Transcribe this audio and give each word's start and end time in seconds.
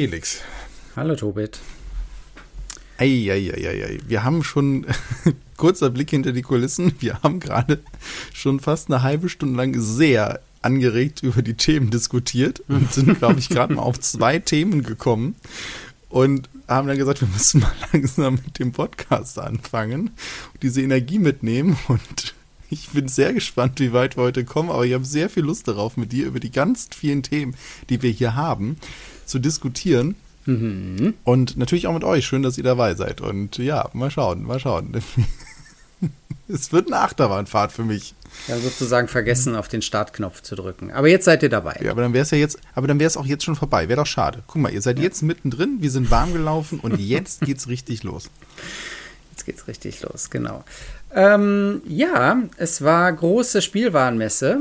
Felix. 0.00 0.40
Hallo, 0.96 1.14
Tobit. 1.14 1.58
Eieieiei. 2.96 3.98
Wir 4.08 4.24
haben 4.24 4.42
schon 4.42 4.86
kurzer 5.58 5.90
Blick 5.90 6.08
hinter 6.08 6.32
die 6.32 6.40
Kulissen. 6.40 6.94
Wir 7.00 7.20
haben 7.22 7.38
gerade 7.38 7.80
schon 8.32 8.60
fast 8.60 8.88
eine 8.90 9.02
halbe 9.02 9.28
Stunde 9.28 9.58
lang 9.58 9.78
sehr 9.78 10.40
angeregt 10.62 11.22
über 11.22 11.42
die 11.42 11.52
Themen 11.52 11.90
diskutiert 11.90 12.62
und 12.68 12.90
sind, 12.90 13.18
glaube 13.18 13.40
ich, 13.40 13.50
gerade 13.50 13.74
mal 13.74 13.82
auf 13.82 14.00
zwei 14.00 14.38
Themen 14.38 14.84
gekommen 14.84 15.34
und 16.08 16.48
haben 16.66 16.88
dann 16.88 16.96
gesagt, 16.96 17.20
wir 17.20 17.28
müssen 17.28 17.60
mal 17.60 17.72
langsam 17.92 18.36
mit 18.36 18.58
dem 18.58 18.72
Podcast 18.72 19.38
anfangen 19.38 20.12
und 20.54 20.62
diese 20.62 20.80
Energie 20.80 21.18
mitnehmen 21.18 21.76
und 21.88 22.34
ich 22.70 22.88
bin 22.88 23.06
sehr 23.06 23.34
gespannt, 23.34 23.80
wie 23.80 23.92
weit 23.92 24.16
wir 24.16 24.22
heute 24.22 24.46
kommen, 24.46 24.70
aber 24.70 24.86
ich 24.86 24.94
habe 24.94 25.04
sehr 25.04 25.28
viel 25.28 25.42
Lust 25.42 25.68
darauf, 25.68 25.98
mit 25.98 26.10
dir 26.12 26.24
über 26.24 26.40
die 26.40 26.52
ganz 26.52 26.88
vielen 26.96 27.22
Themen, 27.22 27.54
die 27.90 28.00
wir 28.00 28.10
hier 28.10 28.34
haben, 28.34 28.78
zu 29.30 29.38
diskutieren. 29.38 30.16
Mhm. 30.46 31.14
Und 31.24 31.56
natürlich 31.56 31.86
auch 31.86 31.94
mit 31.94 32.04
euch. 32.04 32.26
Schön, 32.26 32.42
dass 32.42 32.58
ihr 32.58 32.64
dabei 32.64 32.94
seid. 32.94 33.20
Und 33.20 33.58
ja, 33.58 33.88
mal 33.92 34.10
schauen, 34.10 34.42
mal 34.42 34.58
schauen. 34.58 34.92
es 36.48 36.72
wird 36.72 36.88
eine 36.88 37.00
Achterbahnfahrt 37.00 37.72
für 37.72 37.84
mich. 37.84 38.14
Ja, 38.48 38.58
sozusagen 38.58 39.08
vergessen, 39.08 39.56
auf 39.56 39.68
den 39.68 39.82
Startknopf 39.82 40.42
zu 40.42 40.54
drücken. 40.54 40.92
Aber 40.92 41.08
jetzt 41.08 41.24
seid 41.24 41.42
ihr 41.42 41.48
dabei. 41.48 41.78
Ja, 41.82 41.90
aber 41.90 42.02
dann 42.02 42.12
wäre 42.12 42.22
es 42.22 42.30
ja 42.30 42.38
jetzt, 42.38 42.58
aber 42.74 42.86
dann 42.86 42.98
wäre 42.98 43.08
es 43.08 43.16
auch 43.16 43.26
jetzt 43.26 43.44
schon 43.44 43.56
vorbei. 43.56 43.88
Wäre 43.88 44.00
doch 44.00 44.06
schade. 44.06 44.42
Guck 44.46 44.62
mal, 44.62 44.72
ihr 44.72 44.82
seid 44.82 44.98
ja. 44.98 45.04
jetzt 45.04 45.22
mittendrin, 45.22 45.78
wir 45.80 45.90
sind 45.90 46.10
warm 46.10 46.32
gelaufen 46.32 46.80
und 46.80 46.98
jetzt 46.98 47.40
geht's 47.42 47.68
richtig 47.68 48.02
los. 48.02 48.30
Jetzt 49.32 49.46
geht's 49.46 49.68
richtig 49.68 50.00
los, 50.02 50.30
genau. 50.30 50.64
Ähm, 51.12 51.82
ja, 51.86 52.42
es 52.56 52.82
war 52.82 53.12
große 53.12 53.62
Spielwarenmesse 53.62 54.60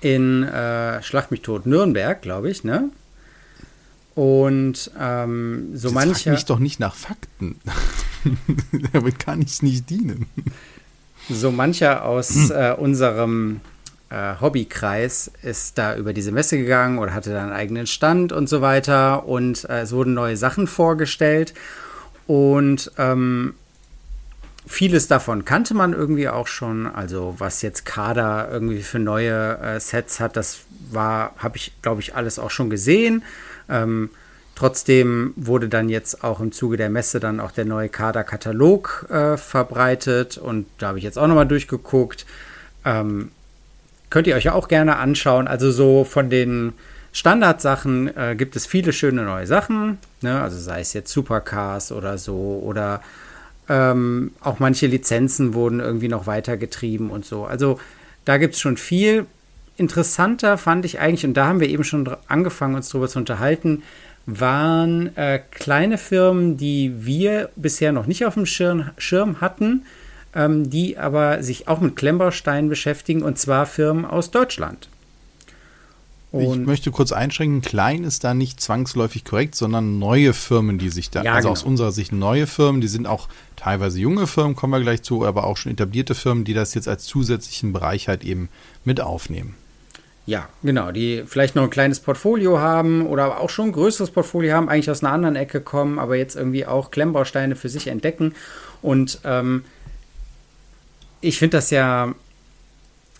in 0.00 0.42
äh, 0.42 1.02
Schlag 1.02 1.30
mich 1.30 1.42
tot 1.42 1.66
Nürnberg, 1.66 2.20
glaube 2.20 2.50
ich, 2.50 2.64
ne? 2.64 2.90
Und 4.14 4.90
ähm, 4.98 5.70
so 5.74 5.88
das 5.88 5.94
mancher. 5.94 6.30
mich 6.32 6.44
doch 6.44 6.58
nicht 6.58 6.78
nach 6.78 6.94
Fakten. 6.94 7.60
Damit 8.92 9.18
kann 9.18 9.42
ich 9.42 9.62
nicht 9.62 9.90
dienen. 9.90 10.26
So 11.28 11.50
mancher 11.50 12.04
aus 12.04 12.50
äh, 12.50 12.74
unserem 12.78 13.60
äh, 14.10 14.34
Hobbykreis 14.40 15.30
ist 15.42 15.78
da 15.78 15.96
über 15.96 16.12
diese 16.12 16.30
Messe 16.30 16.58
gegangen 16.58 16.98
oder 16.98 17.12
hatte 17.12 17.32
da 17.32 17.42
einen 17.42 17.52
eigenen 17.52 17.86
Stand 17.86 18.32
und 18.32 18.48
so 18.48 18.60
weiter. 18.60 19.26
Und 19.26 19.64
äh, 19.64 19.80
es 19.80 19.92
wurden 19.92 20.14
neue 20.14 20.36
Sachen 20.36 20.68
vorgestellt. 20.68 21.54
Und 22.26 22.92
ähm, 22.98 23.54
Vieles 24.66 25.08
davon 25.08 25.44
kannte 25.44 25.74
man 25.74 25.92
irgendwie 25.92 26.28
auch 26.28 26.46
schon. 26.46 26.86
Also 26.86 27.34
was 27.38 27.60
jetzt 27.60 27.84
Kader 27.84 28.48
irgendwie 28.50 28.82
für 28.82 28.98
neue 28.98 29.58
äh, 29.58 29.78
Sets 29.78 30.20
hat, 30.20 30.36
das 30.36 30.60
war, 30.90 31.34
habe 31.36 31.58
ich, 31.58 31.72
glaube 31.82 32.00
ich, 32.00 32.14
alles 32.14 32.38
auch 32.38 32.50
schon 32.50 32.70
gesehen. 32.70 33.22
Ähm, 33.68 34.10
trotzdem 34.54 35.32
wurde 35.36 35.68
dann 35.68 35.88
jetzt 35.88 36.24
auch 36.24 36.40
im 36.40 36.52
Zuge 36.52 36.76
der 36.76 36.90
Messe 36.90 37.20
dann 37.20 37.40
auch 37.40 37.50
der 37.50 37.64
neue 37.64 37.88
Kader-Katalog 37.88 39.06
äh, 39.10 39.36
verbreitet 39.36 40.38
und 40.38 40.66
da 40.78 40.88
habe 40.88 40.98
ich 40.98 41.04
jetzt 41.04 41.18
auch 41.18 41.26
nochmal 41.26 41.48
durchgeguckt. 41.48 42.26
Ähm, 42.84 43.30
könnt 44.10 44.26
ihr 44.26 44.36
euch 44.36 44.44
ja 44.44 44.52
auch 44.52 44.68
gerne 44.68 44.96
anschauen. 44.96 45.48
Also 45.48 45.70
so 45.70 46.04
von 46.04 46.30
den 46.30 46.72
Standardsachen 47.12 48.16
äh, 48.16 48.34
gibt 48.36 48.56
es 48.56 48.66
viele 48.66 48.92
schöne 48.92 49.22
neue 49.22 49.46
Sachen. 49.46 49.98
Ne? 50.20 50.40
Also 50.40 50.58
sei 50.58 50.80
es 50.80 50.92
jetzt 50.92 51.12
Supercars 51.12 51.92
oder 51.92 52.18
so 52.18 52.60
oder 52.64 53.00
ähm, 53.68 54.32
auch 54.40 54.58
manche 54.58 54.86
Lizenzen 54.86 55.54
wurden 55.54 55.80
irgendwie 55.80 56.08
noch 56.08 56.26
weitergetrieben 56.26 57.10
und 57.10 57.24
so. 57.24 57.44
Also 57.44 57.78
da 58.24 58.36
gibt 58.36 58.54
es 58.54 58.60
schon 58.60 58.76
viel. 58.76 59.26
Interessanter 59.76 60.56
fand 60.58 60.84
ich 60.84 61.00
eigentlich, 61.00 61.24
und 61.24 61.34
da 61.34 61.46
haben 61.46 61.60
wir 61.60 61.68
eben 61.68 61.84
schon 61.84 62.08
angefangen, 62.28 62.74
uns 62.74 62.88
darüber 62.88 63.08
zu 63.08 63.18
unterhalten, 63.18 63.82
waren 64.26 65.14
äh, 65.16 65.40
kleine 65.50 65.98
Firmen, 65.98 66.56
die 66.56 67.04
wir 67.04 67.50
bisher 67.56 67.92
noch 67.92 68.06
nicht 68.06 68.24
auf 68.24 68.34
dem 68.34 68.46
Schirm, 68.46 68.90
Schirm 68.96 69.40
hatten, 69.40 69.84
ähm, 70.34 70.70
die 70.70 70.96
aber 70.96 71.42
sich 71.42 71.68
auch 71.68 71.80
mit 71.80 71.96
Klemmbausteinen 71.96 72.68
beschäftigen, 72.70 73.22
und 73.22 73.38
zwar 73.38 73.66
Firmen 73.66 74.04
aus 74.04 74.30
Deutschland. 74.30 74.88
Und 76.34 76.62
ich 76.62 76.66
möchte 76.66 76.90
kurz 76.90 77.12
einschränken, 77.12 77.60
klein 77.60 78.02
ist 78.02 78.24
da 78.24 78.34
nicht 78.34 78.60
zwangsläufig 78.60 79.24
korrekt, 79.24 79.54
sondern 79.54 80.00
neue 80.00 80.32
Firmen, 80.32 80.78
die 80.78 80.88
sich 80.88 81.08
da, 81.10 81.22
ja, 81.22 81.34
also 81.34 81.46
genau. 81.46 81.52
aus 81.52 81.62
unserer 81.62 81.92
Sicht 81.92 82.10
neue 82.10 82.48
Firmen, 82.48 82.80
die 82.80 82.88
sind 82.88 83.06
auch 83.06 83.28
teilweise 83.54 84.00
junge 84.00 84.26
Firmen, 84.26 84.56
kommen 84.56 84.72
wir 84.72 84.80
gleich 84.80 85.02
zu, 85.02 85.24
aber 85.24 85.44
auch 85.44 85.56
schon 85.56 85.70
etablierte 85.70 86.16
Firmen, 86.16 86.44
die 86.44 86.54
das 86.54 86.74
jetzt 86.74 86.88
als 86.88 87.04
zusätzlichen 87.04 87.72
Bereich 87.72 88.08
halt 88.08 88.24
eben 88.24 88.48
mit 88.84 89.00
aufnehmen. 89.00 89.54
Ja, 90.26 90.48
genau, 90.62 90.90
die 90.90 91.24
vielleicht 91.26 91.54
noch 91.54 91.64
ein 91.64 91.70
kleines 91.70 92.00
Portfolio 92.00 92.58
haben 92.58 93.06
oder 93.06 93.40
auch 93.40 93.50
schon 93.50 93.66
ein 93.66 93.72
größeres 93.72 94.10
Portfolio 94.10 94.54
haben, 94.54 94.70
eigentlich 94.70 94.90
aus 94.90 95.04
einer 95.04 95.12
anderen 95.12 95.36
Ecke 95.36 95.60
kommen, 95.60 95.98
aber 95.98 96.16
jetzt 96.16 96.34
irgendwie 96.34 96.64
auch 96.64 96.90
Klemmbausteine 96.90 97.56
für 97.56 97.68
sich 97.68 97.88
entdecken. 97.88 98.34
Und 98.80 99.20
ähm, 99.24 99.64
ich 101.20 101.38
finde 101.38 101.58
das 101.58 101.70
ja, 101.70 102.14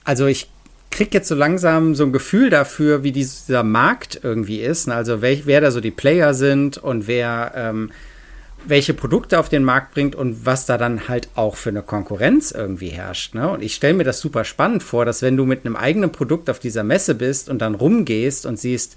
also 0.05 0.27
ich 0.27 0.49
kriege 0.91 1.11
jetzt 1.13 1.29
so 1.29 1.35
langsam 1.35 1.95
so 1.95 2.05
ein 2.05 2.13
Gefühl 2.13 2.51
dafür, 2.51 3.03
wie 3.03 3.13
dieser 3.13 3.65
Markt 3.65 4.21
irgendwie 4.23 4.61
ist. 4.61 4.89
Also 4.89 5.21
wer, 5.21 5.45
wer 5.45 5.61
da 5.61 5.71
so 5.71 5.81
die 5.81 5.91
Player 5.91 6.33
sind 6.33 6.79
und 6.79 7.07
wer 7.07 7.53
ähm, 7.55 7.91
welche 8.67 8.95
Produkte 8.95 9.39
auf 9.39 9.49
den 9.49 9.65
Markt 9.65 9.95
bringt 9.95 10.15
und 10.15 10.47
was 10.47 10.67
da 10.67 10.79
dann 10.79 11.09
halt 11.09 11.29
auch 11.35 11.57
für 11.57 11.71
eine 11.71 11.83
Konkurrenz 11.83 12.51
irgendwie 12.51 12.89
herrscht. 12.89 13.35
Ne? 13.35 13.49
Und 13.49 13.63
ich 13.63 13.75
stelle 13.75 13.95
mir 13.95 14.05
das 14.05 14.21
super 14.21 14.45
spannend 14.45 14.83
vor, 14.83 15.05
dass 15.05 15.23
wenn 15.23 15.37
du 15.37 15.45
mit 15.45 15.65
einem 15.65 15.77
eigenen 15.77 16.13
Produkt 16.13 16.49
auf 16.49 16.59
dieser 16.59 16.85
Messe 16.85 17.15
bist 17.15 17.49
und 17.49 17.61
dann 17.61 17.75
rumgehst 17.75 18.47
und 18.47 18.59
siehst, 18.59 18.97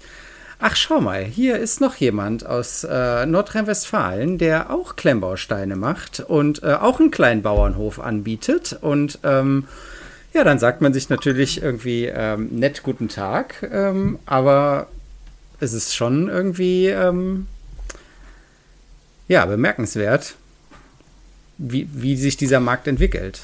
ach 0.58 0.76
schau 0.76 1.00
mal, 1.00 1.24
hier 1.24 1.58
ist 1.58 1.80
noch 1.80 1.96
jemand 1.96 2.46
aus 2.46 2.84
äh, 2.84 3.26
Nordrhein-Westfalen, 3.26 4.38
der 4.38 4.70
auch 4.70 4.96
Klemmbausteine 4.96 5.76
macht 5.76 6.20
und 6.20 6.62
äh, 6.62 6.74
auch 6.74 7.00
einen 7.00 7.10
kleinen 7.10 7.42
Bauernhof 7.42 8.00
anbietet 8.00 8.76
und 8.80 9.18
ähm, 9.22 9.64
ja, 10.34 10.44
dann 10.44 10.58
sagt 10.58 10.82
man 10.82 10.92
sich 10.92 11.08
natürlich 11.08 11.62
irgendwie 11.62 12.04
ähm, 12.04 12.48
nett 12.52 12.82
guten 12.82 13.08
Tag, 13.08 13.68
ähm, 13.72 14.18
aber 14.26 14.88
es 15.58 15.72
ist 15.72 15.96
schon 15.96 16.28
irgendwie 16.28 16.86
ähm, 16.88 17.46
ja 19.28 19.46
bemerkenswert, 19.46 20.34
wie, 21.58 21.88
wie 21.92 22.16
sich 22.16 22.36
dieser 22.36 22.60
Markt 22.60 22.88
entwickelt. 22.88 23.42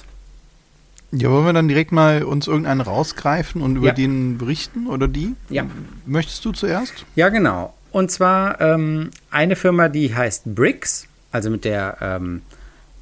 Ja, 1.12 1.30
wollen 1.30 1.46
wir 1.46 1.52
dann 1.52 1.68
direkt 1.68 1.92
mal 1.92 2.24
uns 2.24 2.48
irgendeinen 2.48 2.80
rausgreifen 2.80 3.62
und 3.62 3.76
über 3.76 3.88
ja. 3.88 3.92
den 3.92 4.36
berichten 4.36 4.88
oder 4.88 5.06
die? 5.06 5.34
Ja. 5.48 5.64
Möchtest 6.06 6.44
du 6.44 6.52
zuerst? 6.52 7.06
Ja, 7.14 7.28
genau. 7.28 7.72
Und 7.92 8.10
zwar 8.10 8.60
ähm, 8.60 9.10
eine 9.30 9.54
Firma, 9.54 9.88
die 9.88 10.12
heißt 10.12 10.54
Bricks, 10.56 11.06
also 11.30 11.50
mit 11.50 11.64
der 11.64 11.98
ähm, 12.00 12.42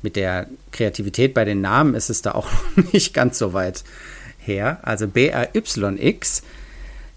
mit 0.03 0.17
der 0.17 0.49
Kreativität 0.73 1.33
bei 1.33 1.45
den 1.45 1.61
Namen 1.61 1.95
ist 1.95 2.11
es 2.11 2.23
da 2.23 2.33
auch 2.33 2.49
nicht 2.93 3.15
ganz 3.15 3.39
so 3.39 3.53
weit 3.53 3.85
her. 4.39 4.81
Also 4.83 5.09
BRYX. 5.09 6.43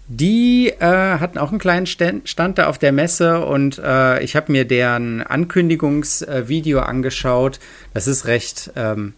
Die 0.08 0.68
äh, 0.68 1.18
hatten 1.18 1.36
auch 1.36 1.50
einen 1.50 1.58
kleinen 1.58 1.86
Stand 1.86 2.58
da 2.58 2.68
auf 2.68 2.78
der 2.78 2.92
Messe 2.92 3.44
und 3.44 3.78
äh, 3.78 4.22
ich 4.22 4.36
habe 4.36 4.52
mir 4.52 4.64
deren 4.64 5.22
Ankündigungsvideo 5.22 6.78
angeschaut. 6.78 7.58
Das 7.92 8.06
ist 8.06 8.26
recht, 8.26 8.70
ähm, 8.76 9.14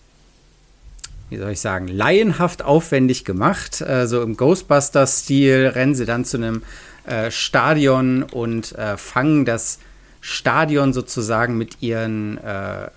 wie 1.29 1.37
soll 1.37 1.51
ich 1.51 1.61
sagen, 1.61 1.89
laienhaft 1.89 2.65
aufwendig 2.65 3.27
gemacht. 3.27 3.83
Äh, 3.83 4.07
so 4.07 4.23
im 4.23 4.39
Ghostbuster-Stil 4.39 5.73
rennen 5.75 5.95
sie 5.95 6.07
dann 6.07 6.25
zu 6.25 6.39
einem 6.39 6.63
äh, 7.05 7.31
Stadion 7.31 8.23
und 8.23 8.73
äh, 8.79 8.97
fangen 8.97 9.45
das 9.45 9.81
Stadion 10.23 10.95
sozusagen 10.95 11.59
mit 11.59 11.83
ihren 11.83 12.39
äh, 12.39 12.89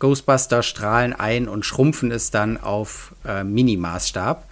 Ghostbuster-Strahlen 0.00 1.12
ein 1.12 1.48
und 1.48 1.64
schrumpfen 1.64 2.10
es 2.10 2.32
dann 2.32 2.56
auf 2.56 3.14
äh, 3.24 3.44
Mini-Maßstab, 3.44 4.46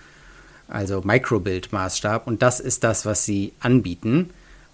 also 0.69 1.01
Microbild-Maßstab. 1.01 2.27
Und 2.27 2.43
das 2.43 2.61
ist 2.61 2.85
das, 2.85 3.07
was 3.07 3.25
sie 3.25 3.53
anbieten. 3.61 4.31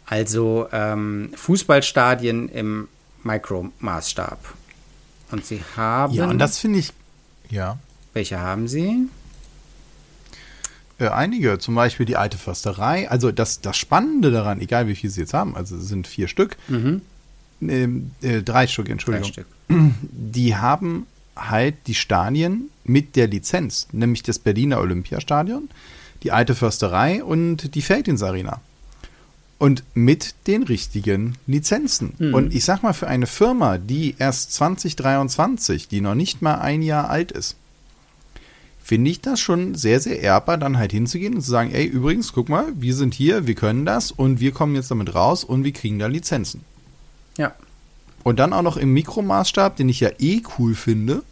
Also 0.07 0.69
ähm, 0.73 1.31
Fußballstadien 1.35 2.49
im 2.49 2.89
Micro-Maßstab. 3.23 4.39
Und 5.31 5.47
sie 5.47 5.63
haben. 5.77 6.13
Ja, 6.13 6.29
und 6.29 6.39
das 6.39 6.59
finde 6.59 6.81
ich. 6.81 6.93
Ja. 7.51 7.79
Welche 8.13 8.39
haben 8.39 8.69
sie? 8.69 9.09
Äh, 10.99 11.09
einige, 11.09 11.59
zum 11.59 11.75
Beispiel 11.75 12.07
die 12.07 12.17
alte 12.17 12.39
Försterei. 12.39 13.11
Also 13.11 13.33
das, 13.33 13.61
das 13.61 13.77
Spannende 13.77 14.31
daran, 14.31 14.61
egal 14.61 14.87
wie 14.87 14.95
viel 14.95 15.11
sie 15.11 15.23
jetzt 15.23 15.35
haben, 15.35 15.57
also 15.57 15.77
es 15.77 15.89
sind 15.89 16.07
vier 16.07 16.29
Stück, 16.29 16.57
mhm. 16.69 17.03
Ähm, 17.61 18.11
äh, 18.21 18.43
drei 18.43 18.67
Stück, 18.67 18.89
Entschuldigung. 18.89 19.33
Drei 19.33 19.43
Stück. 19.43 19.47
Die 19.69 20.57
haben 20.57 21.07
halt 21.37 21.75
die 21.87 21.95
Stadien 21.95 22.71
mit 22.85 23.17
der 23.17 23.27
Lizenz, 23.27 23.89
nämlich 23.93 24.23
das 24.23 24.39
Berliner 24.39 24.79
Olympiastadion, 24.79 25.69
die 26.23 26.33
alte 26.33 26.55
Försterei 26.55 27.23
und 27.23 27.75
die 27.75 27.83
Feldins 27.83 28.23
Arena. 28.23 28.61
Und 29.59 29.85
mit 29.95 30.35
den 30.47 30.65
richtigen 30.65 31.37
Lizenzen. 31.47 32.15
Mhm. 32.19 32.35
Und 32.35 32.55
ich 32.55 32.65
sag 32.65 32.83
mal, 32.83 32.93
für 32.93 33.07
eine 33.07 33.27
Firma, 33.27 33.79
die 33.79 34.17
erst 34.19 34.53
2023, 34.53 35.89
die 35.89 36.01
noch 36.01 36.15
nicht 36.15 36.43
mal 36.43 36.57
ein 36.57 36.83
Jahr 36.83 37.09
alt 37.09 37.33
ist, 37.33 37.57
finde 38.83 39.11
ich 39.11 39.23
das 39.23 39.41
schon 39.41 39.75
sehr, 39.75 39.99
sehr 40.01 40.21
ehrbar, 40.21 40.59
dann 40.59 40.77
halt 40.77 40.93
hinzugehen 40.93 41.35
und 41.35 41.41
zu 41.41 41.51
sagen, 41.51 41.71
ey, 41.73 41.87
übrigens, 41.87 42.35
guck 42.35 42.51
mal, 42.51 42.67
wir 42.77 42.95
sind 42.95 43.15
hier, 43.15 43.47
wir 43.47 43.55
können 43.55 43.87
das 43.87 44.11
und 44.11 44.41
wir 44.41 44.53
kommen 44.53 44.75
jetzt 44.75 44.91
damit 44.91 45.15
raus 45.15 45.43
und 45.43 45.65
wir 45.65 45.73
kriegen 45.73 45.99
da 45.99 46.07
Lizenzen. 46.07 46.61
Ja. 47.39 47.55
Und 48.25 48.39
dann 48.41 48.53
auch 48.53 48.63
noch 48.63 48.77
im 48.77 48.93
Mikromaßstab, 48.93 49.77
den 49.77 49.89
ich 49.89 50.01
ja 50.01 50.11
eh 50.19 50.43
cool 50.59 50.75
finde. 50.75 51.23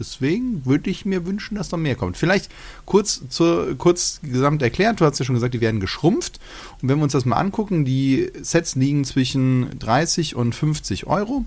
Deswegen 0.00 0.64
würde 0.64 0.90
ich 0.90 1.04
mir 1.04 1.26
wünschen, 1.26 1.56
dass 1.56 1.70
noch 1.70 1.78
mehr 1.78 1.96
kommt. 1.96 2.16
Vielleicht 2.16 2.50
kurz 2.86 3.20
zur, 3.28 3.76
kurz 3.76 4.20
gesamt 4.22 4.62
erklärt, 4.62 5.00
du 5.00 5.04
hast 5.04 5.18
ja 5.18 5.24
schon 5.24 5.34
gesagt, 5.34 5.54
die 5.54 5.60
werden 5.60 5.80
geschrumpft. 5.80 6.40
Und 6.80 6.88
wenn 6.88 6.98
wir 6.98 7.02
uns 7.04 7.12
das 7.12 7.24
mal 7.24 7.36
angucken, 7.36 7.84
die 7.84 8.30
Sets 8.40 8.76
liegen 8.76 9.04
zwischen 9.04 9.78
30 9.78 10.36
und 10.36 10.54
50 10.54 11.06
Euro. 11.06 11.44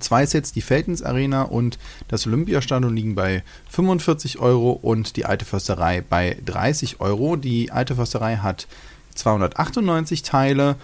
Zwei 0.00 0.26
Sets, 0.26 0.52
die 0.52 0.60
Feldens 0.60 1.02
Arena 1.02 1.42
und 1.42 1.78
das 2.08 2.26
Olympiastadion 2.26 2.94
liegen 2.94 3.14
bei 3.14 3.42
45 3.70 4.38
Euro 4.38 4.72
und 4.72 5.16
die 5.16 5.24
Alte 5.24 5.44
Försterei 5.44 6.02
bei 6.02 6.36
30 6.44 7.00
Euro. 7.00 7.36
Die 7.36 7.70
Alte 7.70 7.94
Försterei 7.94 8.36
hat 8.36 8.66
298 9.14 10.22
Teile 10.22 10.76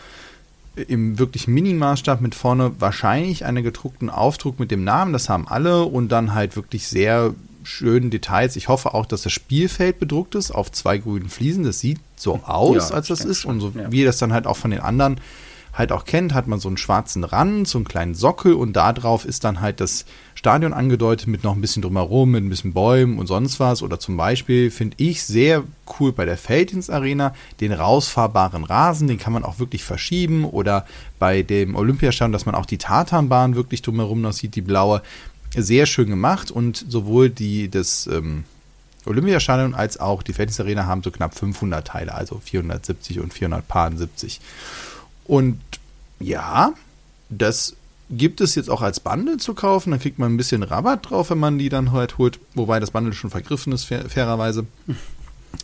im 0.76 1.19
wirklich 1.19 1.47
Minimaßstab 1.49 2.21
mit 2.21 2.35
vorne 2.35 2.73
wahrscheinlich 2.79 3.44
einen 3.44 3.62
gedruckten 3.62 4.11
Aufdruck 4.11 4.59
mit 4.59 4.71
dem 4.71 4.85
Namen, 4.85 5.12
das 5.12 5.29
haben 5.29 5.47
alle 5.47 5.85
und 5.85 6.09
dann 6.11 6.35
halt 6.35 6.56
wirklich 6.56 6.88
sehr 6.88 7.35
schönen 7.62 8.11
Details. 8.11 8.56
Ich 8.56 8.69
hoffe 8.69 8.94
auch, 8.94 9.06
dass 9.06 9.23
das 9.23 9.32
Spielfeld 9.32 9.99
bedruckt 9.99 10.35
ist 10.35 10.50
auf 10.50 10.71
zwei 10.71 10.99
grünen 10.99 11.29
Fliesen. 11.29 11.65
Das 11.65 11.81
sieht 11.81 11.99
so 12.17 12.41
aus, 12.44 12.91
ja, 12.91 12.97
als 12.97 13.09
das 13.09 13.25
ist 13.25 13.44
und 13.44 13.61
so 13.61 13.73
ja. 13.75 13.91
wie 13.91 14.05
das 14.05 14.19
dann 14.19 14.32
halt 14.32 14.47
auch 14.47 14.56
von 14.56 14.71
den 14.71 14.81
anderen 14.81 15.21
halt 15.73 15.91
auch 15.91 16.05
kennt, 16.05 16.35
hat 16.35 16.47
man 16.47 16.61
so 16.61 16.69
einen 16.69 16.76
schwarzen 16.76 17.25
Rand, 17.25 17.67
so 17.67 17.79
einen 17.79 17.85
kleinen 17.85 18.15
Sockel 18.15 18.55
und 18.55 18.75
da 18.75 18.93
drauf 18.93 19.25
ist 19.25 19.44
dann 19.44 19.61
halt 19.61 19.81
das 19.81 20.05
Stadion 20.44 20.75
angedeutet 20.75 21.26
mit 21.26 21.43
noch 21.43 21.55
ein 21.55 21.62
bisschen 21.62 21.81
drumherum, 21.81 22.32
mit 22.32 22.44
ein 22.44 22.50
bisschen 22.50 22.75
Bäumen 22.75 23.19
und 23.19 23.29
sonst 23.29 23.61
was. 23.61 23.82
Oder 23.82 23.99
zum 23.99 24.19
Beispiel 24.19 24.70
finde 24.70 24.94
ich 24.99 25.23
sehr 25.23 25.64
cool 25.99 26.12
bei 26.12 26.26
der 26.26 26.37
Feldins 26.37 26.91
Arena 26.91 27.35
den 27.61 27.73
rausfahrbaren 27.73 28.62
Rasen, 28.64 29.08
den 29.08 29.17
kann 29.17 29.32
man 29.32 29.43
auch 29.43 29.58
wirklich 29.58 29.85
verschieben. 29.85 30.44
Oder 30.44 30.85
bei 31.19 31.41
dem 31.41 31.75
Olympiastadion, 31.75 32.32
dass 32.32 32.44
man 32.44 32.55
auch 32.55 32.67
die 32.67 32.76
Tatanbahn 32.76 33.55
wirklich 33.55 33.81
drumherum 33.81 34.20
noch 34.20 34.35
sieht, 34.35 34.55
die 34.55 34.61
blaue. 34.61 35.00
Sehr 35.56 35.87
schön 35.87 36.11
gemacht 36.11 36.50
und 36.50 36.85
sowohl 36.90 37.31
die 37.31 37.70
des 37.70 38.06
ähm, 38.06 38.44
Olympiastadion 39.06 39.75
als 39.75 39.99
auch 39.99 40.23
die 40.23 40.35
Feldins 40.35 40.61
Arena 40.61 40.85
haben 40.85 41.02
so 41.02 41.11
knapp 41.11 41.38
500 41.38 41.87
Teile, 41.87 42.12
also 42.12 42.38
470 42.44 43.20
und 43.20 43.32
470. 43.32 44.43
Und 45.25 45.58
ja, 46.20 46.75
das 47.31 47.76
gibt 48.16 48.40
es 48.40 48.55
jetzt 48.55 48.70
auch 48.70 48.82
als 48.82 49.00
Bundle 49.00 49.37
zu 49.37 49.55
kaufen. 49.55 49.90
Da 49.90 49.99
kriegt 49.99 50.19
man 50.19 50.32
ein 50.32 50.37
bisschen 50.37 50.62
Rabatt 50.62 51.11
drauf, 51.11 51.31
wenn 51.31 51.38
man 51.38 51.58
die 51.58 51.69
dann 51.69 51.93
halt 51.93 52.19
holt. 52.19 52.38
Wobei 52.55 52.81
das 52.81 52.90
Bundle 52.90 53.12
schon 53.12 53.31
vergriffen 53.31 53.72
ist, 53.72 53.84
fair, 53.84 54.08
fairerweise. 54.08 54.66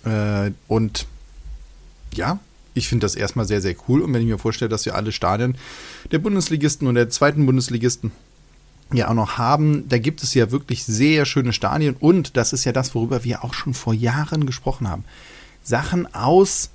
äh, 0.05 0.51
und 0.69 1.07
ja, 2.15 2.39
ich 2.75 2.89
finde 2.89 3.05
das 3.05 3.15
erstmal 3.15 3.47
sehr, 3.47 3.61
sehr 3.61 3.75
cool. 3.89 4.03
Und 4.03 4.13
wenn 4.13 4.23
ich 4.23 4.29
mir 4.29 4.39
vorstelle, 4.39 4.69
dass 4.69 4.87
wir 4.87 4.95
alle 4.95 5.13
Stadien 5.13 5.57
der 6.11 6.19
Bundesligisten 6.19 6.87
und 6.87 6.95
der 6.95 7.11
zweiten 7.11 7.47
Bundesligisten 7.47 8.13
ja 8.93 9.09
auch 9.09 9.15
noch 9.15 9.39
haben, 9.39 9.89
da 9.89 9.99
gibt 9.99 10.23
es 10.23 10.35
ja 10.35 10.51
wirklich 10.51 10.85
sehr 10.85 11.25
schöne 11.25 11.53
Stadien. 11.53 11.97
Und 11.99 12.37
das 12.37 12.53
ist 12.53 12.65
ja 12.65 12.73
das, 12.73 12.95
worüber 12.95 13.25
wir 13.25 13.45
auch 13.45 13.55
schon 13.55 13.75
vor 13.75 13.95
Jahren 13.95 14.47
gesprochen 14.47 14.89
haben. 14.89 15.05
Sachen 15.63 16.13
aus 16.15 16.71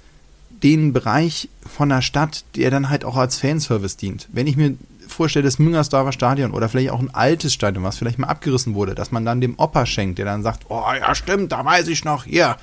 den 0.63 0.93
Bereich 0.93 1.49
von 1.65 1.89
der 1.89 2.01
Stadt, 2.01 2.45
der 2.55 2.71
dann 2.71 2.89
halt 2.89 3.03
auch 3.03 3.17
als 3.17 3.37
Fanservice 3.37 3.97
dient. 3.97 4.27
Wenn 4.31 4.47
ich 4.47 4.55
mir 4.55 4.75
vorstelle, 5.15 5.43
das 5.45 5.59
Müngersdorfer 5.59 6.11
Stadion 6.11 6.51
oder 6.51 6.69
vielleicht 6.69 6.91
auch 6.91 6.99
ein 6.99 7.13
altes 7.13 7.53
Stadion, 7.53 7.83
was 7.83 7.97
vielleicht 7.97 8.19
mal 8.19 8.27
abgerissen 8.27 8.75
wurde, 8.75 8.95
dass 8.95 9.11
man 9.11 9.25
dann 9.25 9.41
dem 9.41 9.57
Opa 9.57 9.85
schenkt, 9.85 10.19
der 10.19 10.25
dann 10.25 10.43
sagt, 10.43 10.65
oh 10.69 10.83
ja 10.99 11.15
stimmt, 11.15 11.51
da 11.51 11.65
weiß 11.65 11.87
ich 11.87 12.05
noch, 12.05 12.25
hier, 12.25 12.57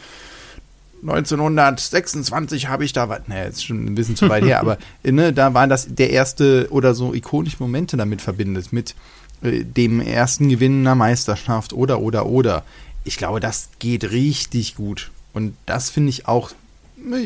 1926 1.02 2.69
habe 2.69 2.84
ich 2.84 2.93
da 2.93 3.08
was, 3.08 3.26
ne, 3.26 3.46
ist 3.46 3.64
schon 3.64 3.84
ein 3.84 3.94
bisschen 3.94 4.16
zu 4.16 4.28
weit 4.28 4.44
her, 4.44 4.60
aber 4.60 4.78
ne, 5.02 5.32
da 5.32 5.52
war 5.54 5.66
das 5.66 5.87
der 5.88 6.10
erste 6.10 6.69
oder 6.70 6.94
so 6.94 7.12
ikonische 7.12 7.56
Momente 7.58 7.96
damit 7.96 8.22
verbindet, 8.22 8.72
mit 8.72 8.94
äh, 9.43 9.64
dem 9.64 10.00
ersten 10.00 10.49
Gewinn 10.49 10.81
einer 10.81 10.94
Meisterschaft 10.94 11.72
oder, 11.72 12.00
oder, 12.00 12.26
oder. 12.26 12.62
Ich 13.04 13.16
glaube, 13.16 13.40
das 13.40 13.70
geht 13.81 14.10
richtig 14.12 14.76
gut. 14.76 15.10
Und 15.32 15.56
das 15.66 15.90
finde 15.90 16.10
ich 16.10 16.28
auch 16.28 16.52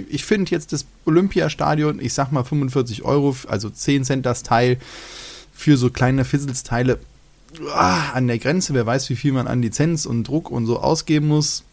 ich 0.09 0.25
finde 0.25 0.51
jetzt 0.51 0.73
das 0.73 0.87
Olympiastadion, 1.05 2.01
ich 2.01 2.15
sag 2.15 2.33
mal 2.33 2.45
45 2.45 3.05
Euro, 3.05 3.37
also 3.49 3.71
10 3.71 4.05
Cent 4.05 4.27
das 4.27 4.43
Teil 4.43 4.79
für 5.53 5.77
so 5.77 5.91
kleine 5.91 6.25
Fisselsteile 6.25 6.99
ah, 7.73 8.13
an 8.13 8.27
der 8.27 8.39
Grenze. 8.39 8.75
Wer 8.75 8.87
weiß, 8.87 9.09
wie 9.11 9.17
viel 9.17 9.33
man 9.33 9.47
an 9.47 9.63
Lizenz 9.63 10.07
und 10.07 10.25
Druck 10.25 10.51
und 10.51 10.67
so 10.67 10.81
ausgeben 10.81 11.29
muss. 11.29 11.65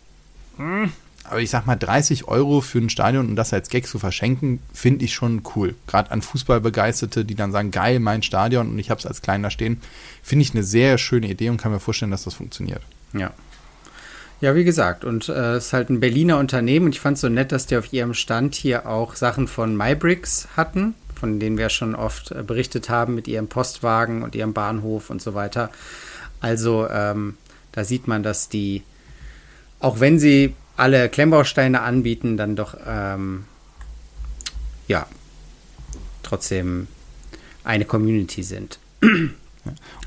Hm. 0.58 0.92
Aber 1.26 1.42
ich 1.42 1.50
sag 1.50 1.66
mal, 1.66 1.78
30 1.78 2.28
Euro 2.28 2.60
für 2.60 2.80
ein 2.80 2.90
Stadion 2.90 3.30
und 3.30 3.36
das 3.36 3.54
als 3.54 3.70
Gag 3.70 3.88
zu 3.88 3.98
verschenken, 3.98 4.60
finde 4.74 5.06
ich 5.06 5.14
schon 5.14 5.42
cool. 5.56 5.74
Gerade 5.88 6.12
an 6.12 6.22
Fußballbegeisterte, 6.22 7.24
die 7.24 7.36
dann 7.36 7.54
sagen, 7.54 7.72
geil, 7.72 8.00
mein 8.00 8.24
Stadion 8.24 8.70
und 8.70 8.80
ich 8.80 8.90
habe 8.90 9.00
es 9.00 9.06
als 9.06 9.22
kleiner 9.22 9.50
stehen, 9.50 9.82
finde 10.22 10.44
ich 10.44 10.54
eine 10.54 10.64
sehr 10.64 10.98
schöne 10.98 11.28
Idee 11.28 11.50
und 11.50 11.58
kann 11.58 11.72
mir 11.72 11.80
vorstellen, 11.80 12.12
dass 12.12 12.26
das 12.26 12.34
funktioniert. 12.34 12.82
Ja, 13.14 13.32
ja, 14.44 14.56
wie 14.56 14.66
gesagt, 14.66 15.06
und 15.06 15.30
äh, 15.30 15.54
es 15.54 15.68
ist 15.68 15.74
halt 15.74 15.90
ein 15.90 16.02
Berliner 16.02 16.38
Unternehmen 16.38 16.88
und 16.88 16.92
ich 16.92 17.00
fand 17.00 17.16
es 17.16 17.22
so 17.22 17.30
nett, 17.30 17.54
dass 17.54 17.66
die 17.66 17.78
auf 17.78 17.94
ihrem 17.94 18.14
Stand 18.14 18.56
hier 18.56 18.90
auch 18.90 19.16
Sachen 19.16 19.48
von 19.48 19.78
MyBricks 19.78 20.50
hatten, 20.58 20.96
von 21.16 21.40
denen 21.40 21.58
wir 21.58 21.70
schon 21.70 21.96
oft 21.96 22.32
äh, 22.32 22.44
berichtet 22.44 22.90
haben 22.90 23.16
mit 23.16 23.30
ihrem 23.30 23.48
Postwagen 23.48 24.22
und 24.22 24.36
ihrem 24.36 24.52
Bahnhof 24.52 25.10
und 25.10 25.22
so 25.22 25.34
weiter. 25.34 25.70
Also 26.42 26.90
ähm, 26.90 27.38
da 27.72 27.86
sieht 27.86 28.10
man, 28.10 28.22
dass 28.22 28.50
die, 28.50 28.84
auch 29.80 30.02
wenn 30.02 30.20
sie 30.20 30.54
alle 30.76 31.08
Klemmbausteine 31.08 31.80
anbieten, 31.80 32.36
dann 32.36 32.58
doch 32.58 32.76
ähm, 32.86 33.46
ja 34.90 35.08
trotzdem 36.22 36.90
eine 37.64 37.86
Community 37.86 38.44
sind. 38.44 38.78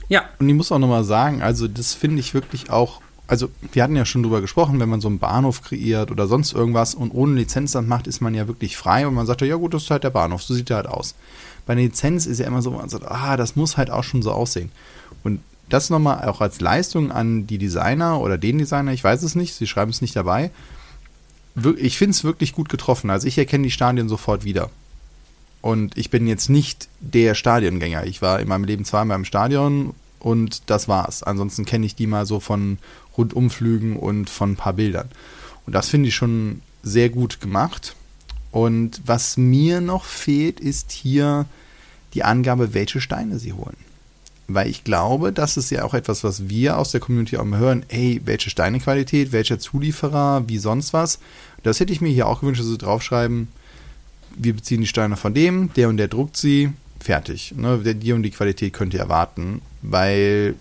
ja. 0.09 0.29
Und 0.39 0.47
ich 0.47 0.55
muss 0.55 0.71
auch 0.71 0.79
nochmal 0.79 1.05
sagen, 1.05 1.41
also 1.41 1.69
das 1.69 1.95
finde 1.95 2.21
ich 2.21 2.35
wirklich 2.35 2.69
auch 2.69 3.01
also 3.29 3.51
wir 3.73 3.83
hatten 3.83 3.97
ja 3.97 4.05
schon 4.05 4.23
drüber 4.23 4.41
gesprochen, 4.41 4.79
wenn 4.79 4.89
man 4.89 5.01
so 5.01 5.09
einen 5.09 5.19
Bahnhof 5.19 5.63
kreiert 5.63 6.11
oder 6.11 6.27
sonst 6.27 6.53
irgendwas 6.53 6.95
und 6.95 7.11
ohne 7.11 7.35
Lizenz 7.35 7.73
dann 7.73 7.89
macht, 7.89 8.07
ist 8.07 8.21
man 8.21 8.35
ja 8.35 8.47
wirklich 8.47 8.77
frei 8.77 9.07
und 9.07 9.15
man 9.15 9.27
sagt 9.27 9.41
ja, 9.41 9.49
ja 9.49 9.57
gut, 9.57 9.75
das 9.75 9.85
ist 9.85 9.91
halt 9.91 10.05
der 10.05 10.11
Bahnhof, 10.11 10.43
so 10.43 10.55
sieht 10.55 10.71
er 10.71 10.77
halt 10.77 10.87
aus. 10.87 11.15
Bei 11.67 11.73
einer 11.73 11.83
Lizenz 11.83 12.27
ist 12.27 12.39
ja 12.39 12.47
immer 12.47 12.63
so, 12.63 12.71
man 12.71 12.89
sagt, 12.89 13.05
ah, 13.11 13.37
das 13.37 13.57
muss 13.57 13.77
halt 13.77 13.91
auch 13.91 14.05
schon 14.05 14.23
so 14.23 14.31
aussehen. 14.31 14.71
Und 15.25 15.41
das 15.69 15.91
nochmal 15.91 16.29
auch 16.29 16.41
als 16.41 16.61
Leistung 16.61 17.11
an 17.11 17.47
die 17.47 17.59
Designer 17.59 18.21
oder 18.21 18.39
den 18.39 18.59
Designer, 18.59 18.93
ich 18.93 19.03
weiß 19.03 19.23
es 19.25 19.35
nicht, 19.35 19.55
sie 19.55 19.67
schreiben 19.67 19.91
es 19.91 20.01
nicht 20.01 20.15
dabei. 20.15 20.51
Ich 21.77 21.99
finde 21.99 22.13
es 22.13 22.23
wirklich 22.23 22.53
gut 22.53 22.69
getroffen. 22.69 23.11
Also 23.11 23.27
ich 23.27 23.39
erkenne 23.39 23.65
die 23.65 23.71
Stadien 23.71 24.09
sofort 24.09 24.45
wieder. 24.45 24.71
Und 25.63 25.99
ich 25.99 26.11
bin 26.11 26.29
jetzt 26.29 26.51
nicht 26.51 26.89
der 27.01 27.35
Stadiongänger. 27.35 28.07
Ich 28.07 28.23
war 28.23 28.39
in 28.39 28.47
meinem 28.47 28.65
Leben 28.65 28.85
zweimal 28.85 29.17
im 29.17 29.25
Stadion 29.25 29.95
und 30.19 30.71
das 30.71 30.89
war's. 30.89 31.23
Ansonsten 31.23 31.65
kenne 31.65 31.87
ich 31.87 31.95
die 31.95 32.07
mal 32.07 32.27
so 32.27 32.41
von 32.41 32.79
Rundumflügen 33.17 33.97
und 33.97 34.31
von 34.31 34.53
ein 34.53 34.57
paar 34.57 34.73
Bildern. 34.73 35.09
Und 35.67 35.75
das 35.75 35.89
finde 35.89 36.09
ich 36.09 36.15
schon 36.15 36.63
sehr 36.83 37.11
gut 37.11 37.41
gemacht. 37.41 37.97
Und 38.53 39.03
was 39.05 39.37
mir 39.37 39.81
noch 39.81 40.05
fehlt, 40.05 40.61
ist 40.61 40.93
hier 40.93 41.47
die 42.15 42.25
Angabe, 42.25 42.73
welche 42.73 43.01
Steine 43.01 43.39
sie 43.39 43.53
holen. 43.53 43.77
Weil 44.49 44.69
ich 44.71 44.85
glaube, 44.85 45.33
das 45.33 45.57
ist 45.57 45.71
ja 45.71 45.85
auch 45.85 45.93
etwas, 45.93 46.23
was 46.23 46.49
wir 46.49 46.79
aus 46.79 46.93
der 46.93 47.01
Community 47.01 47.37
auch 47.37 47.45
mal 47.45 47.59
hören. 47.59 47.85
Ey, 47.89 48.23
welche 48.25 48.49
Steinequalität, 48.49 49.33
welcher 49.33 49.59
Zulieferer, 49.59 50.45
wie 50.47 50.59
sonst 50.59 50.93
was. 50.93 51.19
Das 51.65 51.81
hätte 51.81 51.93
ich 51.93 52.01
mir 52.01 52.13
hier 52.13 52.29
auch 52.29 52.41
gewünscht, 52.41 52.61
dass 52.61 52.69
sie 52.69 52.79
draufschreiben, 52.79 53.49
wir 54.37 54.55
beziehen 54.55 54.83
die 54.83 54.87
Steine 54.87 55.17
von 55.17 55.35
dem, 55.35 55.73
der 55.75 55.89
und 55.89 55.97
der 55.97 56.09
druckt 56.09 56.37
sie, 56.37 56.73
fertig. 57.07 57.55
Ne? 57.57 57.79
Die 57.95 58.13
und 58.13 58.23
die 58.23 58.31
Qualität 58.31 58.73
könnt 58.73 58.93
ihr 58.93 59.01
erwarten, 59.01 59.63
weil 59.83 60.55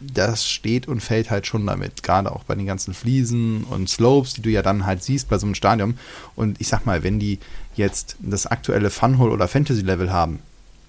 das 0.00 0.48
steht 0.48 0.88
und 0.88 1.00
fällt 1.00 1.30
halt 1.30 1.46
schon 1.46 1.66
damit. 1.66 2.02
Gerade 2.02 2.32
auch 2.32 2.44
bei 2.44 2.54
den 2.54 2.64
ganzen 2.64 2.94
Fliesen 2.94 3.64
und 3.64 3.90
Slopes, 3.90 4.32
die 4.32 4.40
du 4.42 4.48
ja 4.48 4.62
dann 4.62 4.86
halt 4.86 5.02
siehst 5.02 5.28
bei 5.28 5.36
so 5.36 5.46
einem 5.46 5.54
Stadion. 5.54 5.98
Und 6.36 6.60
ich 6.60 6.68
sag 6.68 6.86
mal, 6.86 7.02
wenn 7.02 7.18
die 7.18 7.38
jetzt 7.74 8.16
das 8.20 8.46
aktuelle 8.46 8.90
Funhole 8.90 9.32
oder 9.32 9.46
Fantasy 9.46 9.82
Level 9.82 10.10
haben, 10.10 10.38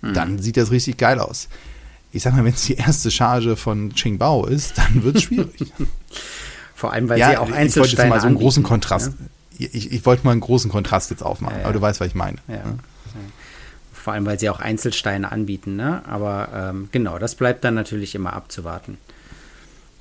mhm. 0.01 0.13
dann 0.13 0.39
sieht 0.39 0.55
das 0.55 0.71
richtig 0.71 0.97
geil 0.97 1.19
aus. 1.19 1.49
Ich 2.13 2.23
sag 2.23 2.33
mal, 2.33 2.45
wenn 2.45 2.53
es 2.53 2.65
die 2.65 2.75
erste 2.75 3.11
Charge 3.11 3.55
von 3.57 3.93
Qingbao 3.93 4.45
ist, 4.45 4.77
dann 4.77 5.03
wird 5.03 5.17
es 5.17 5.23
schwierig. 5.23 5.73
Vor 6.73 6.93
allem, 6.93 7.09
weil 7.09 7.19
ja, 7.19 7.31
sie 7.31 7.37
auch 7.37 7.51
Einzelsteine 7.51 7.67
Ich 7.67 7.75
wollte 7.75 8.01
jetzt 8.01 8.09
mal 8.09 8.21
so 8.21 8.27
einen 8.27 8.37
großen 8.37 8.63
Kontrast. 8.63 9.13
Ja? 9.59 9.67
Ich, 9.73 9.91
ich, 9.91 10.05
wollte 10.05 10.25
mal 10.25 10.31
einen 10.31 10.41
großen 10.41 10.71
Kontrast 10.71 11.11
jetzt 11.11 11.21
aufmachen, 11.21 11.57
ja, 11.59 11.65
aber 11.65 11.73
du 11.73 11.81
weißt, 11.81 11.99
was 11.99 12.07
ich 12.07 12.15
meine. 12.15 12.37
Ja. 12.47 12.63
Vor 14.01 14.13
allem, 14.13 14.25
weil 14.25 14.39
sie 14.39 14.49
auch 14.49 14.59
Einzelsteine 14.59 15.31
anbieten. 15.31 15.75
Ne? 15.75 16.01
Aber 16.07 16.49
ähm, 16.55 16.89
genau, 16.91 17.19
das 17.19 17.35
bleibt 17.35 17.63
dann 17.63 17.75
natürlich 17.75 18.15
immer 18.15 18.33
abzuwarten. 18.33 18.97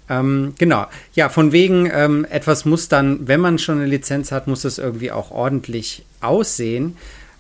Ähm, 0.09 0.55
genau, 0.59 0.87
ja, 1.15 1.29
von 1.29 1.53
wegen, 1.53 1.89
ähm, 1.93 2.27
etwas 2.29 2.65
muss 2.65 2.89
dann, 2.89 3.29
wenn 3.29 3.41
man 3.41 3.59
schon 3.59 3.77
eine 3.77 3.87
Lizenz 3.87 4.33
hat, 4.33 4.49
muss 4.49 4.65
es 4.65 4.79
irgendwie 4.79 5.13
auch 5.13 5.31
ordentlich 5.31 6.05
aussehen. 6.21 6.97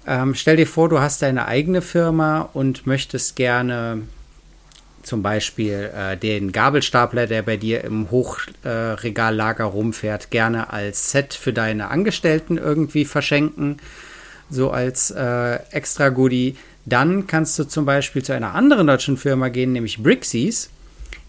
Ähm, 0.07 0.35
stell 0.35 0.57
dir 0.57 0.67
vor, 0.67 0.89
du 0.89 1.01
hast 1.01 1.23
deine 1.23 1.47
eigene 1.47 1.83
Firma 1.83 2.49
und 2.53 2.87
möchtest 2.87 3.37
gerne 3.37 4.03
zum 5.03 5.23
Beispiel 5.23 5.91
äh, 5.97 6.17
den 6.17 6.53
Gabelstapler, 6.53 7.27
der 7.27 7.43
bei 7.43 7.57
dir 7.57 7.83
im 7.85 8.11
Hochregallager 8.11 9.65
rumfährt, 9.65 10.31
gerne 10.31 10.73
als 10.73 11.11
Set 11.11 11.35
für 11.35 11.53
deine 11.53 11.89
Angestellten 11.89 12.59
irgendwie 12.59 13.05
verschenken, 13.05 13.79
so 14.51 14.71
als 14.71 15.11
äh, 15.11 15.59
extra 15.71 16.09
Goodie. 16.09 16.57
Dann 16.87 17.27
kannst 17.27 17.59
du 17.59 17.65
zum 17.65 17.85
Beispiel 17.85 18.23
zu 18.23 18.33
einer 18.33 18.55
anderen 18.55 18.87
deutschen 18.87 19.17
Firma 19.17 19.49
gehen, 19.49 19.73
nämlich 19.73 20.03
Brixies. 20.03 20.71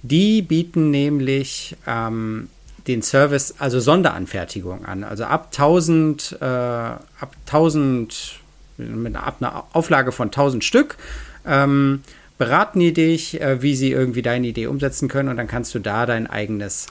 Die 0.02 0.42
bieten 0.42 0.90
nämlich 0.90 1.76
ähm, 1.86 2.50
den 2.88 3.02
Service, 3.02 3.56
also 3.60 3.80
Sonderanfertigung 3.80 4.86
an. 4.86 5.04
Also 5.04 5.26
ab 5.26 5.50
1000, 5.52 6.38
äh, 6.42 6.46
ab 6.46 7.36
1000, 7.46 8.40
mit 8.78 9.16
ab 9.16 9.38
einer 9.40 9.66
Auflage 9.74 10.12
von 10.12 10.28
1000 10.30 10.64
Stück, 10.64 10.98
ähm, 11.46 12.02
beraten 12.38 12.80
die 12.80 12.94
dich, 12.94 13.40
äh, 13.40 13.62
wie 13.62 13.76
sie 13.76 13.92
irgendwie 13.92 14.24
deine 14.24 14.48
Idee 14.48 14.68
umsetzen 14.68 15.08
können 15.08 15.30
und 15.30 15.38
dann 15.38 15.48
kannst 15.48 15.76
du 15.76 15.80
da 15.80 16.08
dein 16.08 16.26
eigenes 16.26 16.88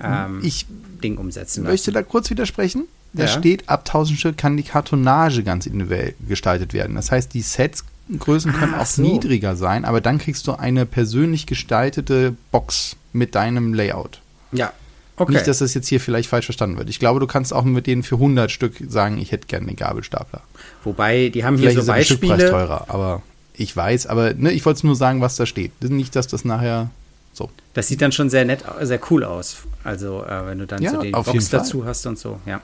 ähm, 0.00 0.40
ich 0.42 0.66
Ding 1.02 1.18
umsetzen. 1.18 1.64
möchte 1.64 1.90
da 1.90 2.02
kurz 2.02 2.30
widersprechen. 2.30 2.86
Da 3.14 3.24
Ja. 3.24 3.28
steht, 3.28 3.68
ab 3.68 3.84
1000 3.84 4.18
Stück 4.18 4.38
kann 4.38 4.56
die 4.56 4.62
Kartonage 4.62 5.42
ganz 5.42 5.66
individuell 5.66 6.14
gestaltet 6.26 6.72
werden. 6.72 6.96
Das 6.96 7.10
heißt, 7.10 7.34
die 7.34 7.42
Setsgrößen 7.42 8.52
können 8.52 8.74
Ah, 8.74 8.80
auch 8.82 8.86
so. 8.86 9.02
niedriger 9.02 9.54
sein, 9.56 9.84
aber 9.84 10.00
dann 10.00 10.18
kriegst 10.18 10.46
du 10.46 10.52
eine 10.52 10.86
persönlich 10.86 11.46
gestaltete 11.46 12.34
Box 12.50 12.96
mit 13.12 13.34
deinem 13.34 13.74
Layout. 13.74 14.20
Ja, 14.52 14.72
okay. 15.16 15.32
Nicht, 15.32 15.46
dass 15.46 15.58
das 15.58 15.74
jetzt 15.74 15.88
hier 15.88 16.00
vielleicht 16.00 16.28
falsch 16.30 16.46
verstanden 16.46 16.78
wird. 16.78 16.88
Ich 16.88 16.98
glaube, 16.98 17.20
du 17.20 17.26
kannst 17.26 17.52
auch 17.52 17.64
mit 17.64 17.86
denen 17.86 18.02
für 18.02 18.16
100 18.16 18.50
Stück 18.50 18.76
sagen, 18.88 19.18
ich 19.18 19.30
hätte 19.32 19.46
gerne 19.46 19.66
den 19.66 19.76
Gabelstapler. 19.76 20.40
Wobei, 20.84 21.28
die 21.28 21.44
haben 21.44 21.56
hier 21.58 21.70
Vielleicht 21.70 21.84
so 21.86 21.92
ist 21.92 21.96
der 21.98 22.04
Stückpreis 22.04 22.30
Beispiele. 22.30 22.50
teurer, 22.50 22.84
aber 22.88 23.22
ich 23.54 23.76
weiß, 23.76 24.06
aber 24.06 24.32
ne, 24.32 24.50
ich 24.52 24.64
wollte 24.64 24.78
es 24.78 24.84
nur 24.84 24.96
sagen, 24.96 25.20
was 25.20 25.36
da 25.36 25.44
steht. 25.44 25.72
Nicht, 25.82 26.16
dass 26.16 26.26
das 26.28 26.46
nachher 26.46 26.88
so. 27.32 27.50
Das 27.74 27.88
sieht 27.88 28.02
dann 28.02 28.12
schon 28.12 28.28
sehr 28.28 28.44
nett, 28.44 28.64
sehr 28.82 29.00
cool 29.10 29.24
aus. 29.24 29.58
Also, 29.84 30.22
äh, 30.24 30.46
wenn 30.46 30.58
du 30.58 30.66
dann 30.66 30.82
Ja, 30.82 30.92
so 30.92 31.00
die 31.00 31.10
Box 31.10 31.48
Fall. 31.48 31.60
dazu 31.60 31.84
hast 31.84 32.06
und 32.06 32.18
so. 32.18 32.38
Ja, 32.46 32.60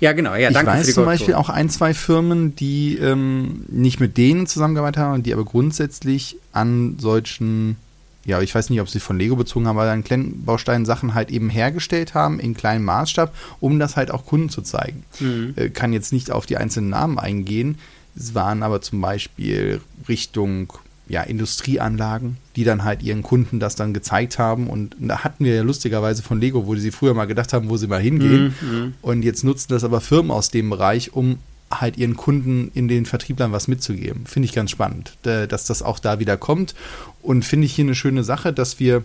ja 0.00 0.12
genau. 0.12 0.34
Ja, 0.34 0.48
ich 0.48 0.54
danke 0.54 0.70
für 0.70 0.78
weiß 0.78 0.94
zum. 0.94 1.04
Beispiel 1.04 1.34
auch 1.34 1.48
ein, 1.48 1.68
zwei 1.68 1.92
Firmen, 1.92 2.54
die 2.56 2.96
ähm, 2.96 3.64
nicht 3.68 4.00
mit 4.00 4.16
denen 4.16 4.46
zusammengearbeitet 4.46 5.02
haben, 5.02 5.22
die 5.22 5.32
aber 5.32 5.44
grundsätzlich 5.44 6.36
an 6.52 6.96
solchen, 6.98 7.76
ja, 8.24 8.40
ich 8.40 8.54
weiß 8.54 8.70
nicht, 8.70 8.80
ob 8.80 8.88
sie 8.88 9.00
von 9.00 9.18
Lego 9.18 9.36
bezogen 9.36 9.66
haben, 9.66 9.76
aber 9.76 9.90
an 9.90 10.04
kleinen 10.04 10.44
Bausteinen 10.44 10.86
Sachen 10.86 11.14
halt 11.14 11.30
eben 11.30 11.50
hergestellt 11.50 12.14
haben 12.14 12.38
in 12.38 12.54
kleinem 12.54 12.84
Maßstab, 12.84 13.34
um 13.60 13.78
das 13.78 13.96
halt 13.96 14.10
auch 14.10 14.24
Kunden 14.24 14.48
zu 14.48 14.62
zeigen. 14.62 15.04
Mhm. 15.18 15.54
Äh, 15.56 15.68
kann 15.70 15.92
jetzt 15.92 16.12
nicht 16.12 16.30
auf 16.30 16.46
die 16.46 16.56
einzelnen 16.56 16.90
Namen 16.90 17.18
eingehen. 17.18 17.78
Es 18.16 18.34
waren 18.34 18.62
aber 18.62 18.80
zum 18.80 19.00
Beispiel 19.00 19.80
Richtung 20.08 20.72
ja, 21.12 21.22
Industrieanlagen, 21.22 22.38
die 22.56 22.64
dann 22.64 22.84
halt 22.84 23.02
ihren 23.02 23.22
Kunden 23.22 23.60
das 23.60 23.76
dann 23.76 23.92
gezeigt 23.92 24.38
haben. 24.38 24.66
Und 24.66 24.96
da 24.98 25.22
hatten 25.22 25.44
wir 25.44 25.54
ja 25.54 25.62
lustigerweise 25.62 26.22
von 26.22 26.40
Lego, 26.40 26.66
wo 26.66 26.74
sie 26.74 26.90
früher 26.90 27.12
mal 27.12 27.26
gedacht 27.26 27.52
haben, 27.52 27.68
wo 27.68 27.76
sie 27.76 27.86
mal 27.86 28.00
hingehen. 28.00 28.54
Mhm, 28.62 28.94
Und 29.02 29.22
jetzt 29.22 29.44
nutzen 29.44 29.66
das 29.68 29.84
aber 29.84 30.00
Firmen 30.00 30.30
aus 30.30 30.50
dem 30.50 30.70
Bereich, 30.70 31.12
um 31.12 31.36
halt 31.70 31.98
ihren 31.98 32.16
Kunden 32.16 32.70
in 32.72 32.88
den 32.88 33.04
Vertrieblern 33.04 33.52
was 33.52 33.68
mitzugeben. 33.68 34.24
Finde 34.24 34.46
ich 34.46 34.54
ganz 34.54 34.70
spannend, 34.70 35.12
äh, 35.26 35.46
dass 35.46 35.66
das 35.66 35.82
auch 35.82 35.98
da 35.98 36.18
wieder 36.18 36.38
kommt. 36.38 36.74
Und 37.20 37.44
finde 37.44 37.66
ich 37.66 37.74
hier 37.74 37.84
eine 37.84 37.94
schöne 37.94 38.24
Sache, 38.24 38.54
dass 38.54 38.80
wir 38.80 39.04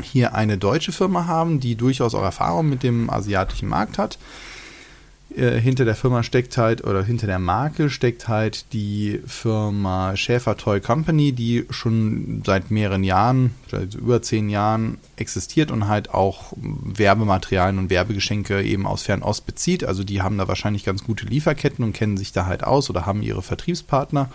hier 0.00 0.36
eine 0.36 0.56
deutsche 0.56 0.92
Firma 0.92 1.26
haben, 1.26 1.58
die 1.58 1.74
durchaus 1.74 2.14
auch 2.14 2.22
Erfahrung 2.22 2.68
mit 2.68 2.84
dem 2.84 3.10
asiatischen 3.10 3.68
Markt 3.68 3.98
hat. 3.98 4.18
Äh, 5.36 5.60
hinter 5.60 5.84
der 5.84 5.96
Firma 5.96 6.22
steckt 6.22 6.56
halt, 6.56 6.84
oder 6.84 7.02
hinter 7.02 7.26
der 7.26 7.38
Marke 7.38 7.90
steckt 7.90 8.28
halt 8.28 8.72
die 8.72 9.20
Firma 9.26 10.16
Schäfer 10.16 10.56
Toy 10.56 10.80
Company, 10.80 11.32
die 11.32 11.66
schon 11.70 12.42
seit 12.46 12.70
mehreren 12.70 13.02
Jahren, 13.02 13.54
seit 13.70 13.94
über 13.94 14.22
zehn 14.22 14.48
Jahren 14.48 14.98
existiert 15.16 15.70
und 15.70 15.88
halt 15.88 16.10
auch 16.10 16.52
Werbematerialien 16.56 17.78
und 17.78 17.90
Werbegeschenke 17.90 18.62
eben 18.62 18.86
aus 18.86 19.02
Fernost 19.02 19.46
bezieht. 19.46 19.84
Also 19.84 20.04
die 20.04 20.22
haben 20.22 20.38
da 20.38 20.46
wahrscheinlich 20.46 20.84
ganz 20.84 21.02
gute 21.02 21.26
Lieferketten 21.26 21.84
und 21.84 21.94
kennen 21.94 22.16
sich 22.16 22.32
da 22.32 22.46
halt 22.46 22.62
aus 22.62 22.88
oder 22.88 23.06
haben 23.06 23.22
ihre 23.22 23.42
Vertriebspartner 23.42 24.30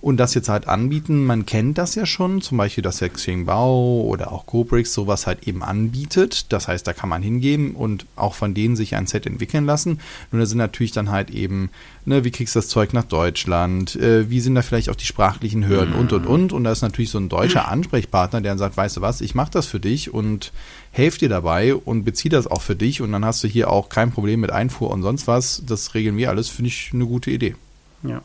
und 0.00 0.16
das 0.16 0.34
jetzt 0.34 0.48
halt 0.48 0.66
anbieten. 0.66 1.24
Man 1.24 1.44
kennt 1.44 1.76
das 1.78 1.94
ja 1.94 2.06
schon, 2.06 2.40
zum 2.40 2.58
Beispiel, 2.58 2.82
dass 2.82 2.98
der 2.98 3.10
Xingbao 3.10 4.02
oder 4.02 4.32
auch 4.32 4.46
GoBricks 4.46 4.94
sowas 4.94 5.26
halt 5.26 5.46
eben 5.46 5.62
anbietet. 5.62 6.52
Das 6.52 6.68
heißt, 6.68 6.86
da 6.86 6.92
kann 6.92 7.08
man 7.08 7.22
hingehen 7.22 7.74
und 7.74 8.06
auch 8.16 8.34
von 8.34 8.54
denen 8.54 8.76
sich 8.76 8.96
ein 8.96 9.06
Set 9.06 9.26
entwickeln 9.26 9.66
lassen. 9.66 10.00
Nur 10.32 10.40
da 10.40 10.46
sind 10.46 10.58
natürlich 10.58 10.92
dann 10.92 11.10
halt 11.10 11.30
eben, 11.30 11.70
ne, 12.06 12.24
wie 12.24 12.30
kriegst 12.30 12.54
du 12.54 12.58
das 12.58 12.68
Zeug 12.68 12.92
nach 12.92 13.04
Deutschland? 13.04 13.96
Äh, 13.96 14.30
wie 14.30 14.40
sind 14.40 14.54
da 14.54 14.62
vielleicht 14.62 14.88
auch 14.88 14.96
die 14.96 15.06
sprachlichen 15.06 15.68
Hürden 15.68 15.94
und 15.94 16.12
und 16.12 16.26
und? 16.26 16.52
Und 16.52 16.64
da 16.64 16.72
ist 16.72 16.82
natürlich 16.82 17.10
so 17.10 17.18
ein 17.18 17.28
deutscher 17.28 17.68
Ansprechpartner, 17.68 18.40
der 18.40 18.52
dann 18.52 18.58
sagt, 18.58 18.76
weißt 18.76 18.96
du 18.96 19.00
was, 19.02 19.20
ich 19.20 19.34
mache 19.34 19.50
das 19.50 19.66
für 19.66 19.80
dich 19.80 20.14
und 20.14 20.52
helfe 20.92 21.18
dir 21.18 21.28
dabei 21.28 21.74
und 21.74 22.04
beziehe 22.04 22.30
das 22.30 22.46
auch 22.46 22.62
für 22.62 22.74
dich 22.74 23.00
und 23.02 23.12
dann 23.12 23.24
hast 23.24 23.44
du 23.44 23.48
hier 23.48 23.70
auch 23.70 23.90
kein 23.90 24.10
Problem 24.10 24.40
mit 24.40 24.50
Einfuhr 24.50 24.90
und 24.90 25.02
sonst 25.02 25.26
was. 25.26 25.62
Das 25.66 25.94
regeln 25.94 26.16
wir 26.16 26.30
alles, 26.30 26.48
finde 26.48 26.68
ich 26.68 26.90
eine 26.92 27.06
gute 27.06 27.30
Idee. 27.30 27.54
Ja, 28.02 28.22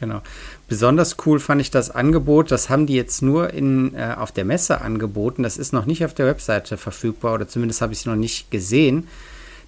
genau. 0.00 0.22
Besonders 0.68 1.16
cool 1.24 1.38
fand 1.38 1.60
ich 1.60 1.70
das 1.70 1.90
Angebot. 1.90 2.50
Das 2.50 2.68
haben 2.68 2.86
die 2.86 2.94
jetzt 2.94 3.22
nur 3.22 3.52
in, 3.52 3.94
äh, 3.94 4.14
auf 4.18 4.32
der 4.32 4.44
Messe 4.44 4.80
angeboten. 4.80 5.42
Das 5.42 5.56
ist 5.56 5.72
noch 5.72 5.86
nicht 5.86 6.04
auf 6.04 6.14
der 6.14 6.26
Webseite 6.26 6.76
verfügbar 6.76 7.34
oder 7.34 7.46
zumindest 7.46 7.82
habe 7.82 7.92
ich 7.92 8.00
es 8.00 8.06
noch 8.06 8.16
nicht 8.16 8.50
gesehen, 8.50 9.06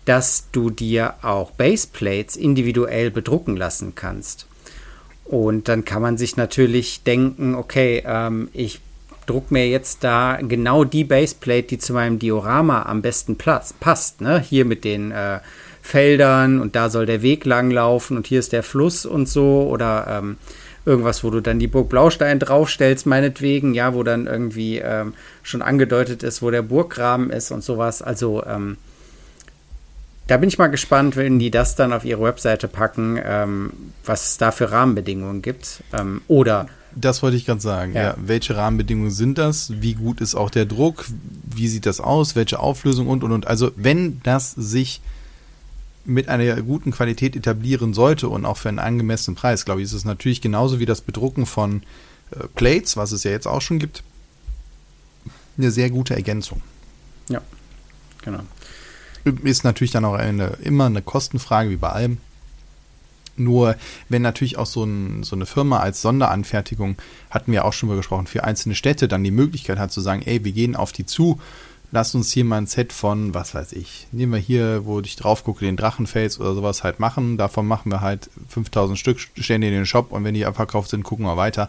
dass 0.05 0.49
du 0.51 0.71
dir 0.71 1.15
auch 1.23 1.53
Baseplates 1.53 2.37
individuell 2.37 3.11
bedrucken 3.11 3.57
lassen 3.57 3.95
kannst. 3.95 4.47
Und 5.25 5.69
dann 5.69 5.85
kann 5.85 6.03
man 6.03 6.19
sich 6.19 6.37
natürlich 6.37 7.05
denken, 7.05 7.55
okay, 7.55 8.03
ähm, 8.05 8.49
ich 8.53 8.81
druck 9.27 9.51
mir 9.51 9.69
jetzt 9.69 10.03
da 10.03 10.39
genau 10.43 10.85
die 10.85 11.05
Baseplate, 11.05 11.69
die 11.69 11.79
zu 11.79 11.93
meinem 11.93 12.19
Diorama 12.19 12.83
am 12.83 13.03
besten 13.03 13.37
Platz, 13.37 13.73
passt. 13.73 14.21
Ne? 14.21 14.41
Hier 14.41 14.65
mit 14.65 14.85
den 14.85 15.13
äh, 15.13 15.39
Feldern 15.83 16.61
und 16.61 16.77
da 16.77 16.89
soll 16.89 17.07
der 17.07 17.23
Weg 17.23 17.45
lang 17.45 17.71
laufen 17.71 18.17
und 18.17 18.27
hier 18.27 18.39
ist 18.39 18.53
der 18.53 18.63
Fluss 18.63 19.05
und 19.05 19.29
so 19.29 19.69
oder 19.69 20.07
ähm, 20.09 20.37
irgendwas, 20.87 21.23
wo 21.23 21.31
du 21.31 21.41
dann 21.41 21.59
die 21.59 21.67
Burg 21.67 21.89
Blaustein 21.89 22.39
draufstellst, 22.39 23.05
meinetwegen, 23.05 23.75
ja, 23.75 23.93
wo 23.93 24.03
dann 24.03 24.27
irgendwie 24.27 24.79
ähm, 24.79 25.15
schon 25.43 25.61
angedeutet 25.61 26.23
ist, 26.23 26.41
wo 26.41 26.51
der 26.51 26.63
Burggraben 26.63 27.31
ist 27.31 27.51
und 27.51 27.63
sowas. 27.63 28.01
Also 28.01 28.45
ähm, 28.47 28.79
da 30.29 30.37
bin 30.37 30.49
ich 30.49 30.57
mal 30.57 30.69
gespannt, 30.69 31.17
wenn 31.17 31.39
die 31.39 31.51
das 31.51 31.75
dann 31.75 31.93
auf 31.93 32.05
ihre 32.05 32.23
Webseite 32.23 32.69
packen, 32.69 33.19
ähm, 33.23 33.73
was 34.05 34.31
es 34.31 34.39
da 34.39 34.53
für 34.53 34.71
Rahmenbedingungen 34.71 35.43
gibt. 35.43 35.83
Ähm, 35.93 36.23
oder 36.29 36.69
Das 36.95 37.23
wollte 37.23 37.37
ich 37.37 37.45
gerade 37.45 37.61
sagen. 37.61 37.93
Ja. 37.95 38.03
Ja. 38.03 38.15
Welche 38.25 38.57
Rahmenbedingungen 38.57 39.11
sind 39.11 39.37
das? 39.37 39.73
Wie 39.81 39.95
gut 39.95 40.21
ist 40.21 40.35
auch 40.37 40.51
der 40.51 40.65
Druck? 40.65 41.07
Wie 41.55 41.69
sieht 41.69 41.87
das 41.87 42.01
aus? 42.01 42.37
Welche 42.37 42.61
Auflösung 42.61 43.09
und 43.09 43.25
und 43.25 43.33
und. 43.33 43.47
Also 43.47 43.73
wenn 43.77 44.21
das 44.23 44.53
sich 44.53 45.01
mit 46.05 46.29
einer 46.29 46.61
guten 46.63 46.91
Qualität 46.91 47.37
etablieren 47.37 47.95
sollte 47.95 48.29
und 48.29 48.45
auch 48.45 48.57
für 48.57 48.69
einen 48.69 48.79
angemessenen 48.79 49.37
Preis, 49.37 49.65
glaube 49.65 49.81
ich, 49.81 49.87
ist 49.87 49.93
es 49.93 50.05
natürlich 50.05 50.41
genauso 50.41 50.81
wie 50.81 50.87
das 50.87 51.01
Bedrucken 51.01 51.47
von 51.47 51.83
äh, 52.31 52.47
Plates, 52.55 52.97
was 52.97 53.13
es 53.13 53.25
ja 53.25 53.31
jetzt 53.31 53.47
auch 53.47 53.63
schon 53.63 53.79
gibt, 53.79 54.03
eine 55.57 55.71
sehr 55.71 55.91
gute 55.91 56.15
Ergänzung. 56.15 56.63
ja, 57.29 57.41
genau. 58.23 58.41
Ist 59.45 59.63
natürlich 59.63 59.93
dann 59.93 60.05
auch 60.05 60.15
eine, 60.15 60.57
immer 60.63 60.87
eine 60.87 61.03
Kostenfrage, 61.03 61.71
wie 61.71 61.77
bei 61.77 61.91
allem. 61.91 62.19
Nur, 63.37 63.77
wenn 64.09 64.21
natürlich 64.21 64.59
auch 64.59 64.67
so, 64.67 64.85
ein, 64.85 65.23
so 65.23 65.37
eine 65.37 65.47
Firma 65.47 65.79
als 65.79 66.03
Sonderanfertigung, 66.03 66.97
hatten 67.31 67.53
wir 67.53 67.65
auch 67.65 67.73
schon 67.73 67.89
mal 67.89 67.97
gesprochen, 67.97 68.27
für 68.27 68.45
einzelne 68.45 68.75
Städte 68.75 69.09
dann 69.09 69.25
die 69.25 69.31
Möglichkeit 69.31 69.79
hat 69.79 69.93
zu 69.93 70.01
sagen, 70.01 70.23
ey, 70.23 70.45
wir 70.45 70.53
gehen 70.53 70.75
auf 70.75 70.93
die 70.93 71.07
zu, 71.07 71.41
lasst 71.93 72.15
uns 72.15 72.33
hier 72.33 72.45
mal 72.45 72.57
ein 72.57 72.67
Set 72.67 72.93
von, 72.93 73.35
was 73.35 73.55
weiß 73.55 73.73
ich, 73.73 74.09
nehmen 74.11 74.33
wir 74.33 74.41
hier, 74.41 74.85
wo 74.87 74.99
ich 75.01 75.15
drauf 75.15 75.45
gucke, 75.45 75.65
den 75.65 75.77
Drachenfels 75.77 76.41
oder 76.41 76.55
sowas 76.55 76.83
halt 76.83 76.99
machen. 76.99 77.37
Davon 77.37 77.67
machen 77.69 77.93
wir 77.93 78.01
halt 78.01 78.31
5000 78.49 78.99
Stück, 78.99 79.21
stellen 79.21 79.61
die 79.61 79.69
in 79.69 79.75
den 79.75 79.87
Shop 79.87 80.11
und 80.11 80.25
wenn 80.25 80.35
die 80.35 80.47
abverkauft 80.47 80.91
sind, 80.91 81.05
gucken 81.05 81.27
wir 81.27 81.37
weiter. 81.37 81.69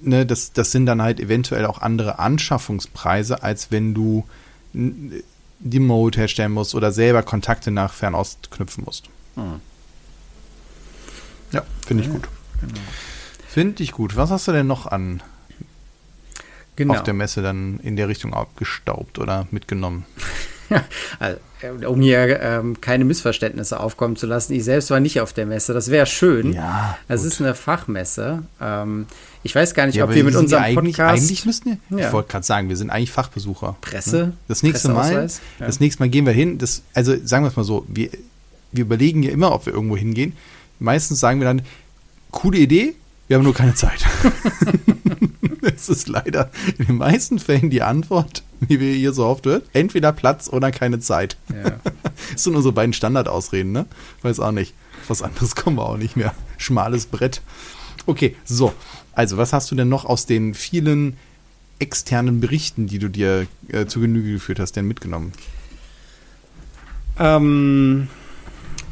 Ne, 0.00 0.26
das, 0.26 0.52
das 0.52 0.72
sind 0.72 0.86
dann 0.86 1.00
halt 1.00 1.20
eventuell 1.20 1.66
auch 1.66 1.80
andere 1.80 2.18
Anschaffungspreise, 2.18 3.42
als 3.42 3.70
wenn 3.70 3.94
du 3.94 4.24
die 4.72 5.78
Mode 5.78 6.18
herstellen 6.18 6.52
musst 6.52 6.74
oder 6.74 6.90
selber 6.90 7.22
Kontakte 7.22 7.70
nach 7.70 7.92
Fernost 7.92 8.50
knüpfen 8.50 8.84
musst. 8.84 9.08
Hm. 9.34 9.60
Ja, 11.52 11.62
finde 11.86 12.04
ich 12.04 12.10
gut. 12.10 12.28
Finde 13.46 13.82
ich 13.82 13.92
gut. 13.92 14.16
Was 14.16 14.30
hast 14.30 14.48
du 14.48 14.52
denn 14.52 14.66
noch 14.66 14.86
an 14.86 15.22
Genau. 16.88 16.98
auf 16.98 17.04
der 17.04 17.14
Messe 17.14 17.42
dann 17.42 17.80
in 17.82 17.96
der 17.96 18.08
Richtung 18.08 18.34
abgestaubt 18.34 19.18
oder 19.18 19.46
mitgenommen? 19.50 20.04
Also, 21.18 21.38
um 21.86 22.00
hier 22.00 22.40
ähm, 22.40 22.80
keine 22.80 23.04
Missverständnisse 23.04 23.78
aufkommen 23.78 24.16
zu 24.16 24.26
lassen, 24.26 24.52
ich 24.52 24.64
selbst 24.64 24.90
war 24.90 25.00
nicht 25.00 25.20
auf 25.20 25.32
der 25.32 25.46
Messe. 25.46 25.74
Das 25.74 25.90
wäre 25.90 26.06
schön. 26.06 26.52
Ja, 26.52 26.98
gut. 27.08 27.16
ist 27.16 27.40
eine 27.40 27.54
Fachmesse. 27.54 28.42
Ähm, 28.60 29.06
ich 29.42 29.54
weiß 29.54 29.74
gar 29.74 29.86
nicht, 29.86 29.96
Ja, 29.96 30.04
ob 30.04 30.14
wir 30.14 30.24
mit 30.24 30.34
unserem 30.34 30.62
eigentlich, 30.62 30.96
Podcast 30.96 31.22
Eigentlich 31.22 31.46
müssten 31.46 31.78
wir, 31.88 31.98
Ja. 31.98 32.06
ich 32.06 32.12
wollte 32.12 32.30
gerade 32.30 32.46
sagen, 32.46 32.68
wir 32.68 32.76
sind 32.76 32.90
eigentlich 32.90 33.10
Fachbesucher. 33.10 33.76
Presse, 33.80 34.16
ne? 34.16 34.32
Das 34.48 34.62
nächste 34.62 34.88
Mal, 34.90 35.12
ja. 35.12 35.66
das 35.66 35.80
nächste 35.80 36.02
Mal 36.02 36.08
gehen 36.08 36.26
wir 36.26 36.32
hin. 36.32 36.58
Das, 36.58 36.82
also 36.94 37.14
sagen 37.24 37.44
wir 37.44 37.48
es 37.48 37.56
mal 37.56 37.64
so, 37.64 37.84
wir, 37.88 38.10
wir 38.70 38.82
überlegen 38.82 39.22
ja 39.22 39.30
immer, 39.30 39.52
ob 39.52 39.66
wir 39.66 39.72
irgendwo 39.72 39.96
hingehen. 39.96 40.36
Meistens 40.78 41.20
sagen 41.20 41.40
wir 41.40 41.46
dann, 41.46 41.62
coole 42.30 42.58
Idee, 42.58 42.94
wir 43.28 43.36
haben 43.36 43.44
nur 43.44 43.54
keine 43.54 43.74
Zeit. 43.74 44.04
Es 45.74 45.88
ist 45.88 46.08
leider 46.08 46.50
in 46.78 46.86
den 46.86 46.96
meisten 46.96 47.38
Fällen 47.38 47.70
die 47.70 47.82
Antwort, 47.82 48.42
wie 48.60 48.80
wir 48.80 48.92
hier 48.92 49.12
so 49.12 49.24
oft 49.26 49.46
hört, 49.46 49.64
entweder 49.72 50.12
Platz 50.12 50.48
oder 50.48 50.70
keine 50.70 50.98
Zeit. 50.98 51.36
Ja. 51.50 51.72
Das 52.32 52.44
sind 52.44 52.54
unsere 52.54 52.72
beiden 52.72 52.92
Standardausreden, 52.92 53.72
ne? 53.72 53.86
Weiß 54.22 54.38
auch 54.38 54.52
nicht. 54.52 54.74
Was 55.08 55.22
anderes 55.22 55.56
kommen 55.56 55.76
wir 55.76 55.86
auch 55.86 55.96
nicht 55.96 56.16
mehr. 56.16 56.34
Schmales 56.56 57.06
Brett. 57.06 57.42
Okay, 58.06 58.36
so. 58.44 58.72
Also, 59.12 59.36
was 59.38 59.52
hast 59.52 59.70
du 59.70 59.74
denn 59.74 59.88
noch 59.88 60.04
aus 60.04 60.24
den 60.24 60.54
vielen 60.54 61.16
externen 61.78 62.40
Berichten, 62.40 62.86
die 62.86 62.98
du 62.98 63.08
dir 63.08 63.46
äh, 63.68 63.86
zu 63.86 64.00
Genüge 64.00 64.32
geführt 64.32 64.60
hast, 64.60 64.76
denn 64.76 64.86
mitgenommen? 64.86 65.32
Ähm, 67.18 68.08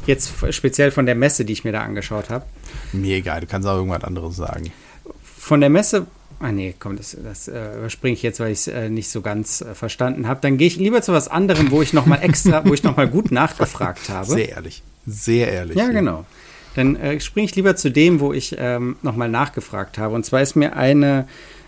jetzt 0.05 0.33
speziell 0.51 0.91
von 0.91 1.05
der 1.05 1.15
Messe, 1.15 1.45
die 1.45 1.53
ich 1.53 1.63
mir 1.63 1.71
da 1.71 1.81
angeschaut 1.81 2.29
habe. 2.29 2.45
Mir 2.91 3.15
egal, 3.15 3.41
du 3.41 3.47
kannst 3.47 3.67
auch 3.67 3.77
irgendwas 3.77 4.03
anderes 4.03 4.35
sagen. 4.35 4.71
Von 5.37 5.61
der 5.61 5.69
Messe 5.69 6.05
Ah 6.41 6.51
nee, 6.51 6.73
komm, 6.79 6.97
das, 6.97 7.15
das 7.23 7.47
äh, 7.47 7.77
überspringe 7.77 8.13
ich 8.13 8.23
jetzt, 8.23 8.39
weil 8.39 8.51
ich 8.51 8.59
es 8.59 8.67
äh, 8.67 8.89
nicht 8.89 9.09
so 9.09 9.21
ganz 9.21 9.61
äh, 9.61 9.75
verstanden 9.75 10.27
habe. 10.27 10.39
Dann 10.41 10.57
gehe 10.57 10.67
ich 10.67 10.75
lieber 10.75 11.03
zu 11.03 11.13
was 11.13 11.27
anderem, 11.27 11.69
wo 11.69 11.83
ich 11.83 11.93
nochmal 11.93 12.23
extra, 12.23 12.65
wo 12.65 12.73
ich 12.73 12.81
nochmal 12.81 13.07
gut 13.07 13.31
nachgefragt 13.31 14.09
habe. 14.09 14.25
Sehr 14.25 14.49
ehrlich. 14.49 14.81
Sehr 15.05 15.51
ehrlich. 15.51 15.77
Ja, 15.77 15.89
genau. 15.89 16.25
Dann 16.75 16.95
äh, 16.95 17.19
springe 17.19 17.45
ich 17.45 17.55
lieber 17.55 17.75
zu 17.75 17.91
dem, 17.91 18.19
wo 18.19 18.33
ich 18.33 18.55
ähm, 18.57 18.95
nochmal 19.03 19.29
nachgefragt 19.29 19.99
habe. 19.99 20.15
Und 20.15 20.25
zwar 20.25 20.41
ist 20.41 20.55
mir 20.55 20.75
eine 20.75 21.27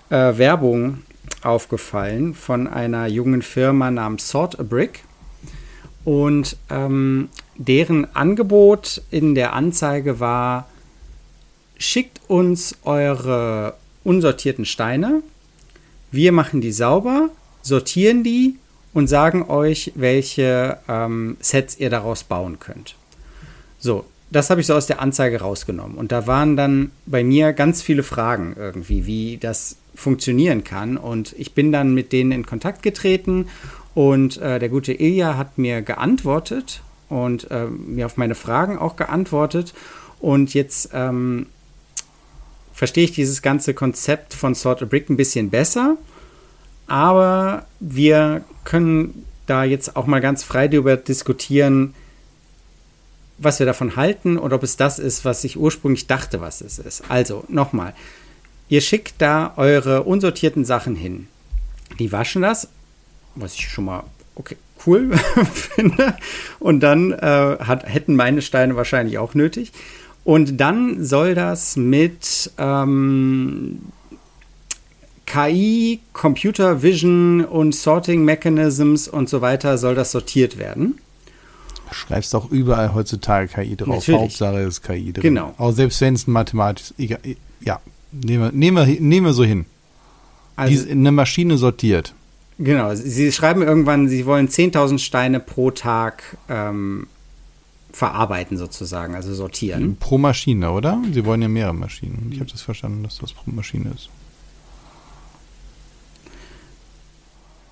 äh, 0.10 0.38
Werbung 0.38 1.04
aufgefallen 1.44 2.34
von 2.34 2.68
einer 2.68 3.06
jungen 3.06 3.44
Firma 3.44 3.92
namens 3.92 4.30
Sort 4.30 4.60
a 4.60 4.64
Brick. 4.64 5.04
Und 6.04 6.58
ähm, 6.72 7.30
deren 7.58 8.14
Angebot 8.16 9.04
in 9.12 9.36
der 9.36 9.54
Anzeige 9.54 10.20
war, 10.20 10.68
schickt 11.78 12.22
uns 12.28 12.76
eure 12.84 13.76
unsortierten 14.04 14.66
Steine. 14.66 15.22
Wir 16.12 16.32
machen 16.32 16.62
die 16.62 16.72
sauber, 16.72 17.30
sortieren 17.62 18.24
die 18.24 18.58
und 18.94 19.08
sagen 19.08 19.44
euch, 19.50 19.92
welche 19.96 20.78
ähm, 20.88 21.38
Sets 21.40 21.80
ihr 21.80 21.90
daraus 21.90 22.24
bauen 22.24 22.60
könnt. 22.60 22.96
So, 23.80 24.06
das 24.32 24.50
habe 24.50 24.62
ich 24.62 24.68
so 24.68 24.74
aus 24.76 24.88
der 24.88 25.02
Anzeige 25.02 25.42
rausgenommen. 25.42 25.98
Und 25.98 26.12
da 26.12 26.28
waren 26.28 26.56
dann 26.56 26.92
bei 27.06 27.24
mir 27.24 27.54
ganz 27.54 27.82
viele 27.82 28.04
Fragen 28.04 28.56
irgendwie, 28.58 29.06
wie 29.06 29.38
das 29.38 29.78
funktionieren 29.96 30.64
kann. 30.64 30.98
Und 30.98 31.34
ich 31.38 31.54
bin 31.54 31.72
dann 31.72 31.94
mit 31.94 32.12
denen 32.12 32.32
in 32.32 32.46
Kontakt 32.46 32.84
getreten 32.84 33.48
und 33.94 34.38
äh, 34.38 34.58
der 34.60 34.70
gute 34.70 34.94
Ilja 34.94 35.38
hat 35.38 35.58
mir 35.58 35.82
geantwortet 35.82 36.82
und 37.10 37.50
äh, 37.52 37.66
mir 37.66 38.08
auf 38.08 38.18
meine 38.18 38.36
Fragen 38.36 38.78
auch 38.78 38.96
geantwortet. 38.96 39.74
Und 40.20 40.54
jetzt 40.54 40.90
ähm, 40.94 41.48
verstehe 42.84 43.06
ich 43.06 43.14
dieses 43.14 43.42
ganze 43.42 43.74
Konzept 43.74 44.34
von 44.34 44.56
Sort 44.56 44.82
a 44.82 44.86
Brick 44.86 45.10
ein 45.10 45.16
bisschen 45.16 45.50
besser. 45.50 45.96
Aber 46.86 47.66
wir 47.80 48.44
können 48.66 49.24
da 49.46 49.64
jetzt 49.64 49.96
auch 49.96 50.06
mal 50.06 50.20
ganz 50.20 50.44
frei 50.44 50.68
darüber 50.68 50.98
diskutieren, 50.98 51.96
was 53.38 53.60
wir 53.60 53.66
davon 53.66 53.96
halten 53.96 54.38
und 54.38 54.52
ob 54.52 54.64
es 54.64 54.76
das 54.76 55.00
ist, 55.00 55.24
was 55.24 55.46
ich 55.46 55.56
ursprünglich 55.56 56.08
dachte, 56.08 56.42
was 56.42 56.60
es 56.60 56.78
ist. 56.78 57.10
Also 57.10 57.46
nochmal, 57.48 57.94
ihr 58.68 58.82
schickt 58.82 59.14
da 59.20 59.54
eure 59.56 60.04
unsortierten 60.04 60.66
Sachen 60.66 60.98
hin. 60.98 61.30
Die 62.00 62.12
waschen 62.12 62.42
das, 62.42 62.68
was 63.36 63.54
ich 63.54 63.70
schon 63.70 63.86
mal 63.86 64.04
okay, 64.36 64.58
cool 64.86 65.10
finde. 65.54 66.18
Und 66.60 66.82
dann 66.82 67.14
äh, 67.14 67.60
hat, 67.62 67.88
hätten 67.88 68.18
meine 68.18 68.42
Steine 68.42 68.76
wahrscheinlich 68.76 69.20
auch 69.20 69.36
nötig. 69.36 69.72
Und 70.24 70.58
dann 70.58 71.04
soll 71.04 71.36
das 71.36 71.76
mit 71.76 72.52
ähm, 72.58 73.80
KI, 75.26 76.00
Computer 76.14 76.82
Vision 76.82 77.44
und 77.44 77.74
Sorting 77.76 78.24
Mechanisms 78.24 79.08
und 79.08 79.30
so 79.30 79.42
weiter 79.42 79.78
soll 79.78 79.96
das 79.96 80.12
sortiert 80.12 80.58
werden. 80.58 81.00
Schreibst 81.92 82.34
auch 82.36 82.50
überall 82.52 82.94
heutzutage 82.94 83.48
KI 83.50 83.76
drauf. 83.76 83.88
Natürlich. 83.88 84.22
Hauptsache 84.22 84.60
ist 84.62 84.82
KI 84.82 85.14
drin. 85.14 85.22
Genau. 85.24 85.54
Auch 85.58 85.72
selbst 85.72 86.02
wenn 86.02 86.16
es 86.16 86.28
ein 86.28 86.32
Mathematisch, 86.32 86.94
egal, 86.98 87.20
ja, 87.62 87.80
nehmen 88.12 88.44
wir, 88.46 88.52
nehmen 88.52 88.78
wir, 88.78 89.02
nehmen 89.02 89.26
wir 89.28 89.34
so 89.34 89.44
hin. 89.44 89.66
Also, 90.56 90.86
Die, 90.86 90.92
eine 90.92 91.12
Maschine 91.12 91.58
sortiert. 91.58 92.14
genau, 92.60 92.94
sie 92.96 93.32
schreiben 93.32 93.62
irgendwann, 93.64 94.08
sie 94.08 94.26
wollen 94.26 94.48
10.000 94.48 95.00
Steine 95.00 95.40
pro 95.40 95.72
Tag 95.72 96.38
ähm, 96.50 97.08
verarbeiten 97.94 98.58
sozusagen, 98.58 99.16
also 99.16 99.34
sortieren. 99.34 99.96
Pro 99.98 100.18
Maschine, 100.18 100.72
oder? 100.72 101.02
Sie 101.14 101.24
wollen 101.26 101.42
ja 101.42 101.48
mehrere 101.48 101.76
Maschinen. 101.76 102.30
Ich 102.34 102.40
habe 102.40 102.50
das 102.52 102.62
verstanden, 102.62 103.04
dass 103.04 103.20
das 103.20 103.32
pro 103.34 103.52
Maschine 103.52 103.92
ist. 103.96 104.10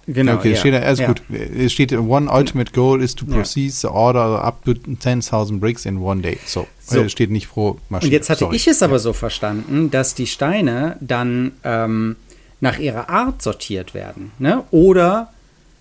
Genau, 0.08 0.36
okay, 0.36 0.52
ja. 0.52 0.58
steht 0.58 0.74
da, 0.74 0.80
alles 0.80 1.00
ja. 1.00 1.08
gut. 1.08 1.22
Es 1.30 1.74
steht, 1.74 1.94
one 1.94 2.30
ultimate 2.32 2.72
goal 2.72 3.02
is 3.02 3.16
to 3.16 3.26
Ja. 3.28 3.36
proceed 3.36 3.72
the 3.74 3.88
order 3.88 4.44
up 4.44 4.64
to 4.66 4.72
10.000 4.72 5.60
bricks 5.60 5.86
in 5.86 6.00
one 6.00 6.22
day. 6.22 6.38
So, 6.46 6.68
So. 6.82 7.08
Steht 7.08 7.30
nicht 7.30 7.50
pro 7.50 7.78
Maschine. 7.90 8.08
Und 8.08 8.14
jetzt 8.14 8.30
hatte 8.30 8.40
Sorry. 8.40 8.56
ich 8.56 8.68
es 8.68 8.84
aber 8.84 9.00
so 9.00 9.14
verstanden, 9.14 9.92
dass 9.92 10.14
die 10.16 10.28
Steine 10.28 10.98
dann 11.02 11.54
ähm, 11.64 12.16
nach 12.60 12.80
ihrer 12.80 13.10
Art 13.10 13.42
sortiert 13.42 13.94
werden. 13.94 14.32
Ne? 14.40 14.64
Oder, 14.72 15.32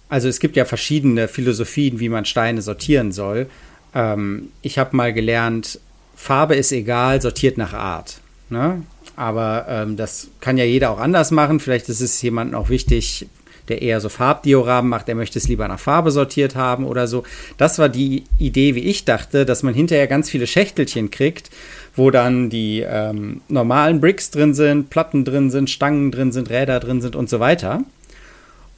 also 0.08 0.28
es 0.28 0.38
gibt 0.38 0.56
ja 0.56 0.64
verschiedene 0.64 1.26
Philosophien, 1.26 1.98
wie 1.98 2.08
man 2.08 2.24
Steine 2.24 2.62
sortieren 2.62 3.12
soll. 3.12 3.48
Ähm, 3.94 4.50
ich 4.62 4.78
habe 4.78 4.96
mal 4.96 5.12
gelernt, 5.12 5.80
Farbe 6.14 6.54
ist 6.54 6.72
egal, 6.72 7.22
sortiert 7.22 7.58
nach 7.58 7.72
Art. 7.72 8.20
Ne? 8.48 8.82
Aber 9.16 9.66
ähm, 9.68 9.96
das 9.96 10.28
kann 10.40 10.58
ja 10.58 10.64
jeder 10.64 10.90
auch 10.90 10.98
anders 10.98 11.30
machen. 11.30 11.60
Vielleicht 11.60 11.88
ist 11.88 12.00
es 12.00 12.20
jemandem 12.22 12.58
auch 12.58 12.68
wichtig, 12.68 13.26
der 13.68 13.82
eher 13.82 14.00
so 14.00 14.08
Farbdioramen 14.08 14.88
macht, 14.88 15.08
der 15.08 15.14
möchte 15.14 15.38
es 15.38 15.48
lieber 15.48 15.68
nach 15.68 15.78
Farbe 15.78 16.10
sortiert 16.10 16.56
haben 16.56 16.84
oder 16.84 17.06
so. 17.06 17.22
Das 17.56 17.78
war 17.78 17.88
die 17.88 18.24
Idee, 18.38 18.74
wie 18.74 18.80
ich 18.80 19.04
dachte, 19.04 19.46
dass 19.46 19.62
man 19.62 19.74
hinterher 19.74 20.08
ganz 20.08 20.28
viele 20.28 20.46
Schächtelchen 20.46 21.10
kriegt, 21.10 21.50
wo 21.94 22.10
dann 22.10 22.50
die 22.50 22.80
ähm, 22.80 23.40
normalen 23.48 24.00
Bricks 24.00 24.30
drin 24.30 24.54
sind, 24.54 24.90
Platten 24.90 25.24
drin 25.24 25.50
sind, 25.50 25.70
Stangen 25.70 26.10
drin 26.10 26.32
sind, 26.32 26.50
Räder 26.50 26.80
drin 26.80 27.00
sind 27.00 27.16
und 27.16 27.30
so 27.30 27.40
weiter. 27.40 27.82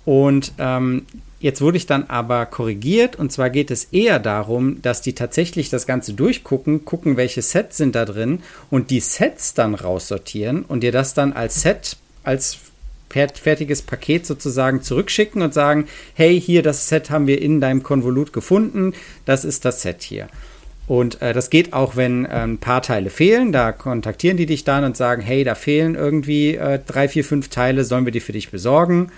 Und 0.04 0.52
ähm, 0.58 1.06
jetzt 1.42 1.60
wurde 1.60 1.76
ich 1.76 1.86
dann 1.86 2.04
aber 2.04 2.46
korrigiert 2.46 3.16
und 3.16 3.30
zwar 3.30 3.50
geht 3.50 3.70
es 3.70 3.84
eher 3.92 4.18
darum, 4.18 4.80
dass 4.80 5.02
die 5.02 5.12
tatsächlich 5.14 5.68
das 5.68 5.86
Ganze 5.86 6.14
durchgucken, 6.14 6.84
gucken, 6.86 7.16
welche 7.18 7.42
Sets 7.42 7.76
sind 7.76 7.94
da 7.94 8.04
drin 8.06 8.40
und 8.70 8.90
die 8.90 9.00
Sets 9.00 9.52
dann 9.52 9.74
raussortieren 9.74 10.62
und 10.62 10.80
dir 10.82 10.92
das 10.92 11.12
dann 11.12 11.32
als 11.34 11.60
Set, 11.60 11.96
als 12.24 12.58
fer- 13.12 13.34
fertiges 13.34 13.82
Paket 13.82 14.24
sozusagen 14.24 14.82
zurückschicken 14.82 15.42
und 15.42 15.52
sagen, 15.52 15.86
hey, 16.14 16.40
hier 16.40 16.62
das 16.62 16.88
Set 16.88 17.10
haben 17.10 17.26
wir 17.26 17.42
in 17.42 17.60
deinem 17.60 17.82
Konvolut 17.82 18.32
gefunden, 18.32 18.94
das 19.26 19.44
ist 19.44 19.64
das 19.64 19.82
Set 19.82 20.02
hier. 20.02 20.28
Und 20.88 21.22
äh, 21.22 21.32
das 21.32 21.48
geht 21.48 21.72
auch, 21.72 21.94
wenn 21.96 22.24
äh, 22.24 22.28
ein 22.28 22.58
paar 22.58 22.82
Teile 22.82 23.08
fehlen. 23.08 23.52
Da 23.52 23.70
kontaktieren 23.70 24.36
die 24.36 24.46
dich 24.46 24.64
dann 24.64 24.82
und 24.82 24.96
sagen, 24.96 25.22
hey, 25.22 25.44
da 25.44 25.54
fehlen 25.54 25.94
irgendwie 25.94 26.56
äh, 26.56 26.80
drei, 26.84 27.08
vier, 27.08 27.24
fünf 27.24 27.48
Teile, 27.48 27.84
sollen 27.84 28.04
wir 28.04 28.12
die 28.12 28.20
für 28.20 28.32
dich 28.32 28.50
besorgen? 28.50 29.12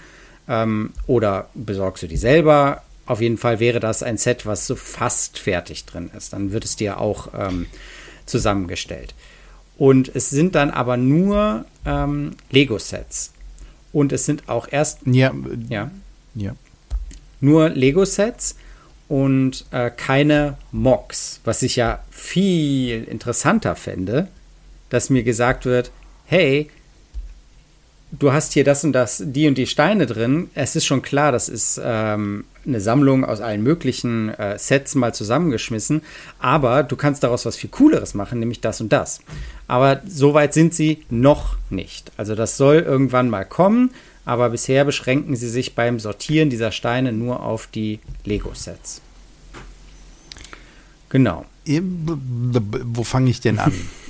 Ähm, 0.48 0.92
oder 1.06 1.48
besorgst 1.54 2.02
du 2.02 2.06
die 2.06 2.16
selber? 2.16 2.82
Auf 3.06 3.20
jeden 3.20 3.36
Fall 3.38 3.60
wäre 3.60 3.80
das 3.80 4.02
ein 4.02 4.16
Set, 4.18 4.46
was 4.46 4.66
so 4.66 4.76
fast 4.76 5.38
fertig 5.38 5.84
drin 5.84 6.10
ist. 6.16 6.32
Dann 6.32 6.52
wird 6.52 6.64
es 6.64 6.76
dir 6.76 6.98
auch 6.98 7.28
ähm, 7.38 7.66
zusammengestellt. 8.26 9.14
Und 9.76 10.14
es 10.14 10.30
sind 10.30 10.54
dann 10.54 10.70
aber 10.70 10.96
nur 10.96 11.64
ähm, 11.84 12.36
Lego-Sets. 12.50 13.32
Und 13.92 14.12
es 14.12 14.24
sind 14.24 14.48
auch 14.48 14.68
erst 14.70 15.00
Ja, 15.06 15.32
ja, 15.68 15.90
ja. 16.34 16.54
nur 17.40 17.68
Lego-Sets 17.68 18.56
und 19.08 19.66
äh, 19.70 19.90
keine 19.90 20.56
Mocks, 20.72 21.40
was 21.44 21.62
ich 21.62 21.76
ja 21.76 22.02
viel 22.10 23.04
interessanter 23.04 23.76
fände, 23.76 24.28
dass 24.88 25.10
mir 25.10 25.22
gesagt 25.22 25.64
wird, 25.66 25.90
hey, 26.24 26.70
du 28.18 28.32
hast 28.32 28.52
hier 28.52 28.64
das 28.64 28.84
und 28.84 28.92
das, 28.92 29.22
die 29.24 29.48
und 29.48 29.56
die 29.56 29.66
Steine 29.66 30.06
drin. 30.06 30.50
Es 30.54 30.76
ist 30.76 30.84
schon 30.84 31.02
klar, 31.02 31.32
das 31.32 31.48
ist 31.48 31.80
ähm, 31.82 32.44
eine 32.66 32.80
Sammlung 32.80 33.24
aus 33.24 33.40
allen 33.40 33.62
möglichen 33.62 34.30
äh, 34.30 34.58
Sets 34.58 34.94
mal 34.94 35.14
zusammengeschmissen, 35.14 36.02
aber 36.38 36.82
du 36.82 36.96
kannst 36.96 37.22
daraus 37.22 37.46
was 37.46 37.56
viel 37.56 37.70
Cooleres 37.70 38.14
machen, 38.14 38.40
nämlich 38.40 38.60
das 38.60 38.80
und 38.80 38.92
das. 38.92 39.20
Aber 39.66 40.02
so 40.06 40.34
weit 40.34 40.54
sind 40.54 40.74
sie 40.74 41.04
noch 41.10 41.56
nicht. 41.70 42.12
Also 42.16 42.34
das 42.34 42.56
soll 42.56 42.76
irgendwann 42.76 43.30
mal 43.30 43.44
kommen, 43.44 43.90
aber 44.24 44.50
bisher 44.50 44.84
beschränken 44.84 45.36
sie 45.36 45.48
sich 45.48 45.74
beim 45.74 45.98
Sortieren 45.98 46.50
dieser 46.50 46.72
Steine 46.72 47.12
nur 47.12 47.42
auf 47.42 47.66
die 47.66 48.00
Lego-Sets. 48.24 49.00
Genau. 51.10 51.44
Wo 51.66 53.04
fange 53.04 53.30
ich 53.30 53.40
denn 53.40 53.58
an? 53.58 53.72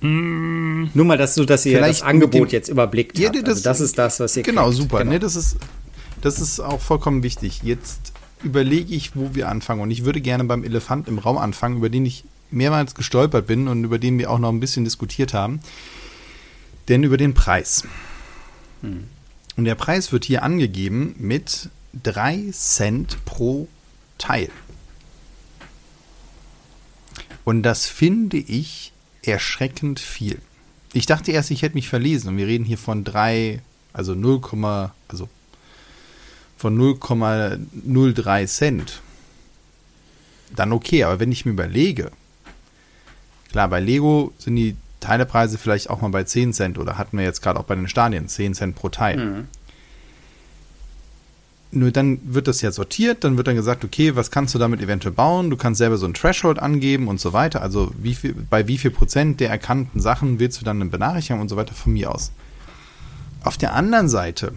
Nur 0.00 1.04
mal, 1.04 1.16
dass 1.18 1.34
du, 1.34 1.44
dass 1.44 1.64
ihr 1.66 1.78
Vielleicht 1.78 2.00
das 2.02 2.06
Angebot 2.06 2.52
jetzt 2.52 2.68
überblickt 2.68 3.18
habt. 3.18 3.34
das- 3.36 3.44
also 3.48 3.62
das 3.64 3.80
ist 3.80 3.98
das, 3.98 4.20
was 4.20 4.36
ihr 4.36 4.42
Genau, 4.42 4.64
kriegt. 4.66 4.76
super. 4.76 5.04
Ne, 5.04 5.18
das, 5.18 5.36
ist, 5.36 5.56
das 6.20 6.38
ist 6.40 6.60
auch 6.60 6.80
vollkommen 6.80 7.22
wichtig. 7.22 7.62
Jetzt 7.62 8.12
überlege 8.44 8.94
ich, 8.94 9.16
wo 9.16 9.34
wir 9.34 9.48
anfangen. 9.48 9.80
Und 9.80 9.90
ich 9.90 10.04
würde 10.04 10.20
gerne 10.20 10.44
beim 10.44 10.64
Elefant 10.64 11.08
im 11.08 11.18
Raum 11.18 11.38
anfangen, 11.38 11.78
über 11.78 11.88
den 11.88 12.04
ich 12.04 12.24
mehrmals 12.50 12.94
gestolpert 12.94 13.46
bin 13.46 13.66
und 13.68 13.84
über 13.84 13.98
den 13.98 14.18
wir 14.18 14.30
auch 14.30 14.38
noch 14.38 14.50
ein 14.50 14.60
bisschen 14.60 14.84
diskutiert 14.84 15.32
haben. 15.34 15.60
denn 16.88 17.02
über 17.02 17.16
den 17.16 17.34
Preis. 17.34 17.82
Hm. 18.82 19.04
Und 19.56 19.64
der 19.64 19.74
Preis 19.74 20.12
wird 20.12 20.24
hier 20.24 20.44
angegeben 20.44 21.16
mit 21.18 21.68
3 22.04 22.44
Cent 22.52 23.16
pro 23.24 23.66
Teil. 24.18 24.50
Und 27.44 27.62
das 27.64 27.86
finde 27.86 28.36
ich 28.36 28.92
erschreckend 29.26 30.00
viel. 30.00 30.40
Ich 30.92 31.06
dachte 31.06 31.32
erst, 31.32 31.50
ich 31.50 31.62
hätte 31.62 31.74
mich 31.74 31.88
verlesen 31.88 32.30
und 32.30 32.36
wir 32.36 32.46
reden 32.46 32.64
hier 32.64 32.78
von 32.78 33.04
3, 33.04 33.60
also 33.92 34.14
0, 34.14 34.40
also 35.08 35.28
von 36.56 36.78
0,03 36.78 38.46
Cent. 38.46 39.00
Dann 40.54 40.72
okay, 40.72 41.04
aber 41.04 41.20
wenn 41.20 41.32
ich 41.32 41.44
mir 41.44 41.52
überlege, 41.52 42.10
klar, 43.50 43.68
bei 43.68 43.80
Lego 43.80 44.32
sind 44.38 44.56
die 44.56 44.76
Teilepreise 45.00 45.58
vielleicht 45.58 45.90
auch 45.90 46.00
mal 46.00 46.08
bei 46.08 46.24
10 46.24 46.52
Cent 46.52 46.78
oder 46.78 46.98
hatten 46.98 47.18
wir 47.18 47.24
jetzt 47.24 47.42
gerade 47.42 47.60
auch 47.60 47.64
bei 47.64 47.74
den 47.74 47.88
Stadien 47.88 48.28
10 48.28 48.54
Cent 48.54 48.76
pro 48.76 48.88
Teil. 48.88 49.16
Mhm. 49.16 49.48
Nur 51.76 51.90
dann 51.90 52.18
wird 52.24 52.48
das 52.48 52.62
ja 52.62 52.72
sortiert, 52.72 53.22
dann 53.22 53.36
wird 53.36 53.48
dann 53.48 53.54
gesagt, 53.54 53.84
okay, 53.84 54.16
was 54.16 54.30
kannst 54.30 54.54
du 54.54 54.58
damit 54.58 54.80
eventuell 54.80 55.12
bauen? 55.12 55.50
Du 55.50 55.58
kannst 55.58 55.76
selber 55.76 55.98
so 55.98 56.06
ein 56.06 56.14
Threshold 56.14 56.58
angeben 56.58 57.06
und 57.06 57.20
so 57.20 57.34
weiter. 57.34 57.60
Also 57.60 57.92
wie 57.98 58.14
viel, 58.14 58.34
bei 58.48 58.66
wie 58.66 58.78
viel 58.78 58.90
Prozent 58.90 59.40
der 59.40 59.50
erkannten 59.50 60.00
Sachen 60.00 60.38
willst 60.38 60.58
du 60.58 60.64
dann 60.64 60.80
eine 60.80 60.88
Benachrichtigung 60.90 61.42
und 61.42 61.50
so 61.50 61.56
weiter 61.56 61.74
von 61.74 61.92
mir 61.92 62.10
aus. 62.10 62.32
Auf 63.42 63.58
der 63.58 63.74
anderen 63.74 64.08
Seite 64.08 64.54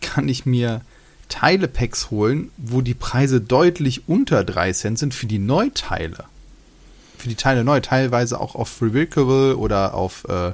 kann 0.00 0.26
ich 0.26 0.46
mir 0.46 0.80
Teilepacks 1.28 2.10
holen, 2.10 2.50
wo 2.56 2.80
die 2.80 2.94
Preise 2.94 3.42
deutlich 3.42 4.08
unter 4.08 4.42
3 4.42 4.72
Cent 4.72 4.98
sind 4.98 5.12
für 5.12 5.26
die 5.26 5.38
Neuteile. 5.38 6.24
Für 7.18 7.28
die 7.28 7.34
Teile 7.34 7.62
neu, 7.62 7.80
teilweise 7.80 8.40
auch 8.40 8.54
auf 8.54 8.80
Remarkable 8.80 9.58
oder 9.58 9.92
auf 9.92 10.24
äh, 10.30 10.52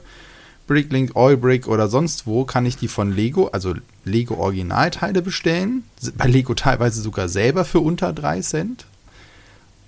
Bricklink, 0.71 1.17
Oilbrick 1.17 1.67
oder 1.67 1.89
sonst 1.89 2.29
wo 2.29 2.45
kann 2.45 2.65
ich 2.65 2.77
die 2.77 2.87
von 2.87 3.11
Lego, 3.13 3.49
also 3.49 3.75
Lego 4.05 4.37
Originalteile 4.37 5.21
bestellen. 5.21 5.83
Bei 6.17 6.29
Lego 6.29 6.55
teilweise 6.55 7.03
sogar 7.03 7.29
selber 7.29 7.65
für 7.65 7.81
unter 7.81 8.13
3 8.13 8.41
Cent. 8.41 8.87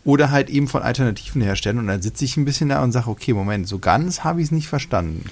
Oder 0.04 0.32
halt 0.32 0.50
eben 0.50 0.66
von 0.66 0.82
Alternativen 0.82 1.40
herstellen. 1.40 1.78
Und 1.78 1.86
dann 1.86 2.02
sitze 2.02 2.24
ich 2.24 2.36
ein 2.36 2.44
bisschen 2.44 2.70
da 2.70 2.82
und 2.82 2.90
sage, 2.90 3.08
okay, 3.08 3.32
Moment, 3.32 3.68
so 3.68 3.78
ganz 3.78 4.24
habe 4.24 4.40
ich 4.40 4.46
es 4.46 4.50
nicht 4.50 4.66
verstanden. 4.66 5.24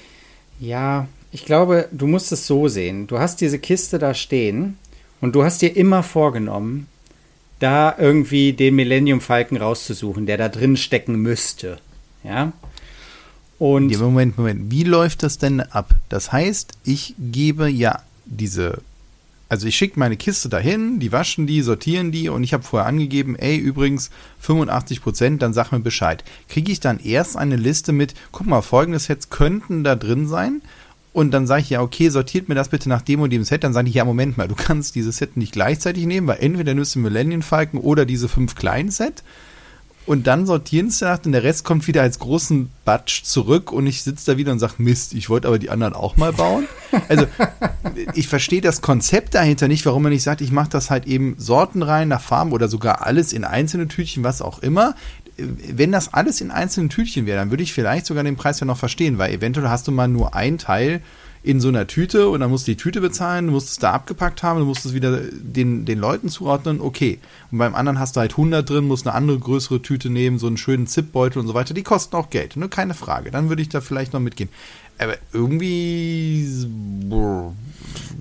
Ja, 0.61 1.07
ich 1.33 1.43
glaube, 1.43 1.89
du 1.91 2.07
musst 2.07 2.31
es 2.31 2.47
so 2.47 2.69
sehen. 2.69 3.07
Du 3.07 3.19
hast 3.19 3.41
diese 3.41 3.59
Kiste 3.59 3.99
da 3.99 4.13
stehen 4.13 4.77
und 5.19 5.35
du 5.35 5.43
hast 5.43 5.61
dir 5.61 5.75
immer 5.75 6.01
vorgenommen, 6.01 6.87
da 7.59 7.93
irgendwie 7.97 8.53
den 8.53 8.75
Millennium 8.75 9.19
Falken 9.19 9.57
rauszusuchen, 9.57 10.25
der 10.25 10.37
da 10.37 10.47
drin 10.47 10.77
stecken 10.77 11.17
müsste. 11.17 11.77
Ja. 12.23 12.53
Und 13.61 13.91
ja, 13.91 13.99
Moment, 13.99 14.39
Moment. 14.39 14.71
Wie 14.71 14.83
läuft 14.83 15.21
das 15.21 15.37
denn 15.37 15.61
ab? 15.61 15.93
Das 16.09 16.31
heißt, 16.31 16.73
ich 16.83 17.13
gebe 17.19 17.69
ja 17.69 18.01
diese, 18.25 18.81
also 19.49 19.67
ich 19.67 19.75
schicke 19.75 19.99
meine 19.99 20.17
Kiste 20.17 20.49
dahin, 20.49 20.99
die 20.99 21.11
waschen 21.11 21.45
die, 21.45 21.61
sortieren 21.61 22.11
die 22.11 22.27
und 22.27 22.43
ich 22.43 22.53
habe 22.53 22.63
vorher 22.63 22.87
angegeben, 22.87 23.35
ey, 23.35 23.57
übrigens 23.57 24.09
85 24.39 25.03
Prozent, 25.03 25.41
dann 25.43 25.53
sag 25.53 25.71
mir 25.71 25.79
Bescheid. 25.79 26.23
Kriege 26.49 26.71
ich 26.71 26.79
dann 26.79 26.97
erst 26.97 27.37
eine 27.37 27.55
Liste 27.55 27.91
mit, 27.91 28.15
guck 28.31 28.47
mal, 28.47 28.63
folgendes 28.63 29.05
Sets 29.05 29.29
könnten 29.29 29.83
da 29.83 29.95
drin 29.95 30.27
sein 30.27 30.63
und 31.13 31.29
dann 31.29 31.45
sage 31.45 31.61
ich 31.61 31.69
ja, 31.69 31.83
okay, 31.83 32.09
sortiert 32.09 32.49
mir 32.49 32.55
das 32.55 32.69
bitte 32.69 32.89
nach 32.89 33.03
dem 33.03 33.21
und 33.21 33.29
dem 33.29 33.43
Set. 33.43 33.63
Dann 33.63 33.73
sage 33.73 33.89
ich, 33.89 33.93
ja, 33.93 34.05
Moment 34.05 34.39
mal, 34.39 34.47
du 34.47 34.55
kannst 34.55 34.95
dieses 34.95 35.17
Set 35.17 35.37
nicht 35.37 35.51
gleichzeitig 35.51 36.07
nehmen, 36.07 36.25
weil 36.25 36.39
entweder 36.39 36.73
nimmst 36.73 36.95
du 36.95 36.99
Millennium 36.99 37.43
Falken 37.43 37.77
oder 37.77 38.05
diese 38.07 38.27
fünf 38.27 38.55
kleinen 38.55 38.89
Set 38.89 39.21
und 40.11 40.27
dann 40.27 40.45
sortieren 40.45 40.89
sie 40.89 41.05
nach 41.05 41.23
und 41.25 41.31
der 41.31 41.43
Rest 41.43 41.63
kommt 41.63 41.87
wieder 41.87 42.01
als 42.01 42.19
großen 42.19 42.69
Batsch 42.83 43.23
zurück 43.23 43.71
und 43.71 43.87
ich 43.87 44.03
sitze 44.03 44.33
da 44.33 44.37
wieder 44.37 44.51
und 44.51 44.59
sage, 44.59 44.73
Mist, 44.79 45.13
ich 45.13 45.29
wollte 45.29 45.47
aber 45.47 45.57
die 45.57 45.69
anderen 45.69 45.93
auch 45.93 46.17
mal 46.17 46.33
bauen. 46.33 46.67
Also 47.07 47.27
ich 48.13 48.27
verstehe 48.27 48.59
das 48.59 48.81
Konzept 48.81 49.35
dahinter 49.35 49.69
nicht, 49.69 49.85
warum 49.85 50.03
man 50.03 50.11
nicht 50.11 50.23
sagt, 50.23 50.41
ich 50.41 50.51
mache 50.51 50.69
das 50.69 50.89
halt 50.89 51.07
eben 51.07 51.35
Sorten 51.37 51.81
rein 51.81 52.09
nach 52.09 52.19
Farben 52.19 52.51
oder 52.51 52.67
sogar 52.67 53.05
alles 53.05 53.31
in 53.31 53.45
einzelne 53.45 53.87
Tütchen, 53.87 54.25
was 54.25 54.41
auch 54.41 54.59
immer. 54.59 54.95
Wenn 55.37 55.93
das 55.93 56.13
alles 56.13 56.41
in 56.41 56.51
einzelnen 56.51 56.89
Tütchen 56.89 57.25
wäre, 57.25 57.39
dann 57.39 57.49
würde 57.49 57.63
ich 57.63 57.71
vielleicht 57.71 58.05
sogar 58.05 58.25
den 58.25 58.35
Preis 58.35 58.59
ja 58.59 58.65
noch 58.65 58.77
verstehen, 58.77 59.17
weil 59.17 59.33
eventuell 59.33 59.69
hast 59.69 59.87
du 59.87 59.93
mal 59.93 60.09
nur 60.09 60.35
ein 60.35 60.57
Teil 60.57 61.01
in 61.43 61.59
so 61.59 61.69
einer 61.69 61.87
Tüte 61.87 62.29
und 62.29 62.41
dann 62.41 62.51
musst 62.51 62.67
du 62.67 62.71
die 62.71 62.77
Tüte 62.77 63.01
bezahlen, 63.01 63.47
du 63.47 63.53
musst 63.53 63.69
es 63.69 63.77
da 63.77 63.93
abgepackt 63.93 64.43
haben, 64.43 64.59
du 64.59 64.65
musst 64.65 64.85
es 64.85 64.93
wieder 64.93 65.21
den, 65.31 65.85
den 65.85 65.97
Leuten 65.97 66.29
zuordnen, 66.29 66.79
okay. 66.81 67.19
Und 67.51 67.57
beim 67.57 67.73
anderen 67.73 67.99
hast 67.99 68.15
du 68.15 68.19
halt 68.19 68.33
100 68.33 68.69
drin, 68.69 68.85
musst 68.85 69.07
eine 69.07 69.15
andere 69.15 69.39
größere 69.39 69.81
Tüte 69.81 70.11
nehmen, 70.11 70.37
so 70.37 70.45
einen 70.45 70.57
schönen 70.57 70.85
Zipbeutel 70.85 71.39
und 71.39 71.47
so 71.47 71.55
weiter, 71.55 71.73
die 71.73 71.81
kosten 71.81 72.15
auch 72.15 72.29
Geld, 72.29 72.57
nur 72.57 72.69
keine 72.69 72.93
Frage. 72.93 73.31
Dann 73.31 73.49
würde 73.49 73.63
ich 73.63 73.69
da 73.69 73.81
vielleicht 73.81 74.13
noch 74.13 74.19
mitgehen. 74.19 74.49
Aber 74.99 75.15
irgendwie, 75.33 76.47
boah, 77.09 77.55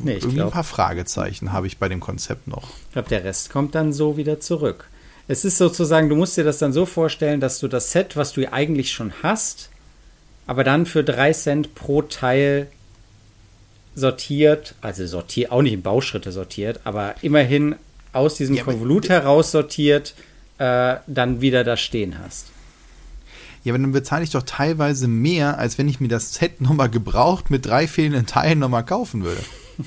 nee, 0.02 0.14
irgendwie 0.14 0.36
glaub, 0.36 0.48
ein 0.48 0.52
paar 0.52 0.64
Fragezeichen 0.64 1.52
habe 1.52 1.66
ich 1.66 1.76
bei 1.76 1.90
dem 1.90 2.00
Konzept 2.00 2.48
noch. 2.48 2.70
Ich 2.86 2.92
glaube, 2.94 3.10
der 3.10 3.24
Rest 3.24 3.50
kommt 3.50 3.74
dann 3.74 3.92
so 3.92 4.16
wieder 4.16 4.40
zurück. 4.40 4.88
Es 5.28 5.44
ist 5.44 5.58
sozusagen, 5.58 6.08
du 6.08 6.16
musst 6.16 6.38
dir 6.38 6.44
das 6.44 6.56
dann 6.56 6.72
so 6.72 6.86
vorstellen, 6.86 7.38
dass 7.38 7.60
du 7.60 7.68
das 7.68 7.92
Set, 7.92 8.16
was 8.16 8.32
du 8.32 8.50
eigentlich 8.50 8.92
schon 8.92 9.12
hast, 9.22 9.68
aber 10.46 10.64
dann 10.64 10.86
für 10.86 11.04
3 11.04 11.34
Cent 11.34 11.74
pro 11.74 12.00
Teil 12.00 12.68
sortiert, 14.00 14.74
also 14.80 15.06
sortiert, 15.06 15.52
auch 15.52 15.62
nicht 15.62 15.74
in 15.74 15.82
Bauschritte 15.82 16.32
sortiert, 16.32 16.80
aber 16.84 17.14
immerhin 17.22 17.76
aus 18.12 18.34
diesem 18.34 18.56
ja, 18.56 18.64
Konvolut 18.64 19.08
heraus 19.08 19.52
sortiert, 19.52 20.14
äh, 20.58 20.96
dann 21.06 21.40
wieder 21.40 21.62
da 21.64 21.76
stehen 21.76 22.18
hast. 22.18 22.46
Ja, 23.62 23.72
aber 23.72 23.82
dann 23.82 23.92
bezahle 23.92 24.24
ich 24.24 24.30
doch 24.30 24.42
teilweise 24.42 25.06
mehr, 25.06 25.58
als 25.58 25.78
wenn 25.78 25.88
ich 25.88 26.00
mir 26.00 26.08
das 26.08 26.34
Set 26.34 26.60
nochmal 26.60 26.88
gebraucht 26.88 27.50
mit 27.50 27.66
drei 27.66 27.86
fehlenden 27.86 28.26
Teilen 28.26 28.58
nochmal 28.58 28.84
kaufen 28.84 29.22
würde. 29.22 29.42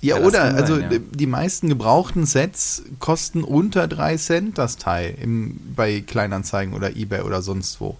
ja, 0.00 0.18
ja 0.18 0.24
oder? 0.24 0.42
Sein, 0.42 0.54
also 0.56 0.78
ja. 0.78 0.90
die 0.98 1.26
meisten 1.26 1.68
gebrauchten 1.68 2.26
Sets 2.26 2.82
kosten 2.98 3.42
unter 3.42 3.88
drei 3.88 4.16
Cent 4.18 4.58
das 4.58 4.76
Teil 4.76 5.16
im, 5.20 5.58
bei 5.74 6.00
Kleinanzeigen 6.00 6.74
oder 6.74 6.94
Ebay 6.96 7.22
oder 7.22 7.40
sonst 7.40 7.80
wo 7.80 7.96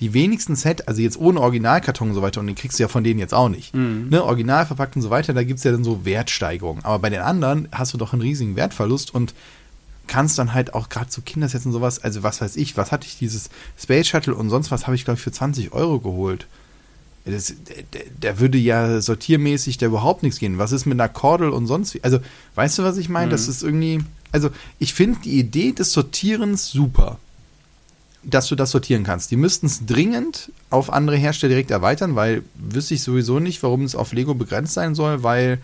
die 0.00 0.12
wenigsten 0.12 0.56
Set, 0.56 0.88
also 0.88 1.00
jetzt 1.00 1.18
ohne 1.18 1.40
Originalkarton 1.40 2.08
und 2.08 2.14
so 2.14 2.22
weiter, 2.22 2.40
und 2.40 2.46
den 2.46 2.56
kriegst 2.56 2.78
du 2.78 2.82
ja 2.82 2.88
von 2.88 3.04
denen 3.04 3.20
jetzt 3.20 3.32
auch 3.32 3.48
nicht, 3.48 3.74
mhm. 3.74 4.08
ne, 4.10 4.24
original 4.24 4.66
verpackt 4.66 4.96
und 4.96 5.02
so 5.02 5.10
weiter, 5.10 5.32
da 5.32 5.44
gibt 5.44 5.58
es 5.58 5.64
ja 5.64 5.72
dann 5.72 5.84
so 5.84 6.04
Wertsteigerungen. 6.04 6.84
Aber 6.84 6.98
bei 6.98 7.10
den 7.10 7.20
anderen 7.20 7.68
hast 7.72 7.94
du 7.94 7.98
doch 7.98 8.12
einen 8.12 8.22
riesigen 8.22 8.56
Wertverlust 8.56 9.14
und 9.14 9.34
kannst 10.06 10.38
dann 10.38 10.52
halt 10.52 10.74
auch 10.74 10.88
gerade 10.88 11.08
zu 11.08 11.22
Kindersets 11.22 11.64
und 11.64 11.72
sowas, 11.72 12.02
also 12.02 12.22
was 12.22 12.40
weiß 12.40 12.56
ich, 12.56 12.76
was 12.76 12.92
hatte 12.92 13.06
ich 13.06 13.18
dieses 13.18 13.50
Space 13.78 14.08
Shuttle 14.08 14.34
und 14.34 14.50
sonst 14.50 14.70
was 14.70 14.86
habe 14.86 14.96
ich, 14.96 15.04
glaube 15.04 15.18
ich, 15.18 15.24
für 15.24 15.32
20 15.32 15.72
Euro 15.72 16.00
geholt. 16.00 16.46
Das, 17.24 17.54
der, 18.20 18.38
würde 18.38 18.58
ja 18.58 19.00
sortiermäßig 19.00 19.78
da 19.78 19.86
überhaupt 19.86 20.22
nichts 20.22 20.38
gehen. 20.38 20.58
Was 20.58 20.72
ist 20.72 20.84
mit 20.84 21.00
einer 21.00 21.08
Kordel 21.08 21.48
und 21.48 21.66
sonst 21.66 21.94
wie? 21.94 22.04
Also, 22.04 22.18
weißt 22.54 22.78
du, 22.78 22.82
was 22.82 22.98
ich 22.98 23.08
meine? 23.08 23.28
Mhm. 23.28 23.30
Das 23.30 23.48
ist 23.48 23.62
irgendwie, 23.62 24.04
also 24.30 24.50
ich 24.78 24.92
finde 24.92 25.20
die 25.24 25.38
Idee 25.38 25.72
des 25.72 25.94
Sortierens 25.94 26.70
super 26.70 27.18
dass 28.24 28.48
du 28.48 28.54
das 28.54 28.70
sortieren 28.70 29.04
kannst. 29.04 29.30
Die 29.30 29.36
müssten 29.36 29.66
es 29.66 29.86
dringend 29.86 30.50
auf 30.70 30.92
andere 30.92 31.16
Hersteller 31.16 31.50
direkt 31.50 31.70
erweitern, 31.70 32.16
weil 32.16 32.42
wüsste 32.54 32.94
ich 32.94 33.02
sowieso 33.02 33.40
nicht, 33.40 33.62
warum 33.62 33.82
es 33.84 33.94
auf 33.94 34.12
Lego 34.12 34.34
begrenzt 34.34 34.74
sein 34.74 34.94
soll, 34.94 35.22
weil 35.22 35.58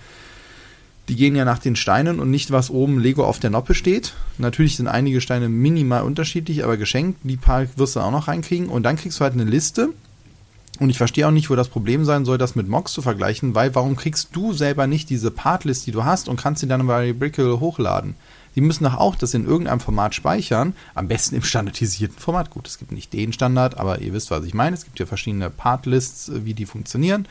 die 1.08 1.16
gehen 1.16 1.34
ja 1.34 1.44
nach 1.44 1.58
den 1.58 1.74
Steinen 1.74 2.20
und 2.20 2.30
nicht, 2.30 2.52
was 2.52 2.70
oben 2.70 3.00
Lego 3.00 3.24
auf 3.24 3.40
der 3.40 3.50
Noppe 3.50 3.74
steht. 3.74 4.14
Natürlich 4.38 4.76
sind 4.76 4.86
einige 4.86 5.20
Steine 5.20 5.48
minimal 5.48 6.02
unterschiedlich, 6.02 6.62
aber 6.62 6.76
geschenkt, 6.76 7.18
die 7.24 7.36
paar 7.36 7.66
wirst 7.76 7.96
du 7.96 8.00
auch 8.00 8.12
noch 8.12 8.28
reinkriegen. 8.28 8.68
Und 8.68 8.84
dann 8.84 8.96
kriegst 8.96 9.18
du 9.18 9.24
halt 9.24 9.32
eine 9.32 9.44
Liste. 9.44 9.88
Und 10.78 10.88
ich 10.88 10.98
verstehe 10.98 11.26
auch 11.26 11.32
nicht, 11.32 11.50
wo 11.50 11.56
das 11.56 11.68
Problem 11.68 12.04
sein 12.04 12.24
soll, 12.24 12.38
das 12.38 12.54
mit 12.54 12.68
Mox 12.68 12.92
zu 12.92 13.02
vergleichen, 13.02 13.56
weil 13.56 13.74
warum 13.74 13.96
kriegst 13.96 14.28
du 14.32 14.52
selber 14.52 14.86
nicht 14.86 15.10
diese 15.10 15.30
Partlist, 15.30 15.86
die 15.86 15.92
du 15.92 16.04
hast 16.04 16.28
und 16.28 16.40
kannst 16.40 16.60
sie 16.60 16.68
dann 16.68 16.86
bei 16.86 17.12
Brickle 17.12 17.58
hochladen? 17.58 18.14
Die 18.56 18.60
müssen 18.60 18.84
doch 18.84 18.96
auch 18.96 19.14
das 19.14 19.34
in 19.34 19.46
irgendeinem 19.46 19.80
Format 19.80 20.14
speichern, 20.14 20.74
am 20.94 21.08
besten 21.08 21.36
im 21.36 21.42
standardisierten 21.42 22.18
Format. 22.18 22.50
Gut, 22.50 22.66
es 22.66 22.78
gibt 22.78 22.92
nicht 22.92 23.12
den 23.12 23.32
Standard, 23.32 23.78
aber 23.78 24.00
ihr 24.00 24.12
wisst, 24.12 24.30
was 24.30 24.44
ich 24.44 24.54
meine. 24.54 24.74
Es 24.74 24.84
gibt 24.84 24.98
ja 24.98 25.06
verschiedene 25.06 25.50
Partlists, 25.50 26.28
äh, 26.28 26.44
wie 26.44 26.54
die 26.54 26.66
funktionieren. 26.66 27.26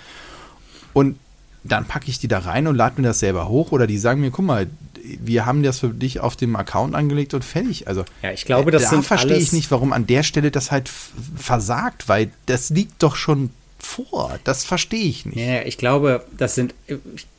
Und 0.93 1.17
dann 1.63 1.85
packe 1.85 2.09
ich 2.09 2.19
die 2.19 2.27
da 2.27 2.39
rein 2.39 2.67
und 2.67 2.75
lade 2.75 3.01
mir 3.01 3.07
das 3.07 3.19
selber 3.19 3.49
hoch 3.49 3.71
oder 3.71 3.85
die 3.85 3.97
sagen 3.97 4.21
mir, 4.21 4.31
guck 4.31 4.45
mal, 4.45 4.67
wir 5.03 5.45
haben 5.45 5.63
das 5.63 5.79
für 5.79 5.89
dich 5.89 6.19
auf 6.19 6.35
dem 6.35 6.55
Account 6.55 6.95
angelegt 6.95 7.33
und 7.33 7.43
fertig. 7.43 7.87
Also 7.87 8.05
ja, 8.21 8.31
ich 8.31 8.45
glaube, 8.45 8.71
das 8.71 8.89
da 8.89 9.01
verstehe 9.01 9.37
ich 9.37 9.53
nicht, 9.53 9.69
warum 9.71 9.93
an 9.93 10.07
der 10.07 10.23
Stelle 10.23 10.51
das 10.51 10.71
halt 10.71 10.89
versagt, 11.35 12.07
weil 12.07 12.31
das 12.45 12.69
liegt 12.69 13.03
doch 13.03 13.15
schon 13.15 13.49
vor. 13.77 14.39
Das 14.43 14.65
verstehe 14.65 15.05
ich 15.05 15.25
nicht. 15.25 15.37
Ja, 15.37 15.61
ich 15.63 15.77
glaube, 15.77 16.25
das 16.37 16.55
sind, 16.55 16.73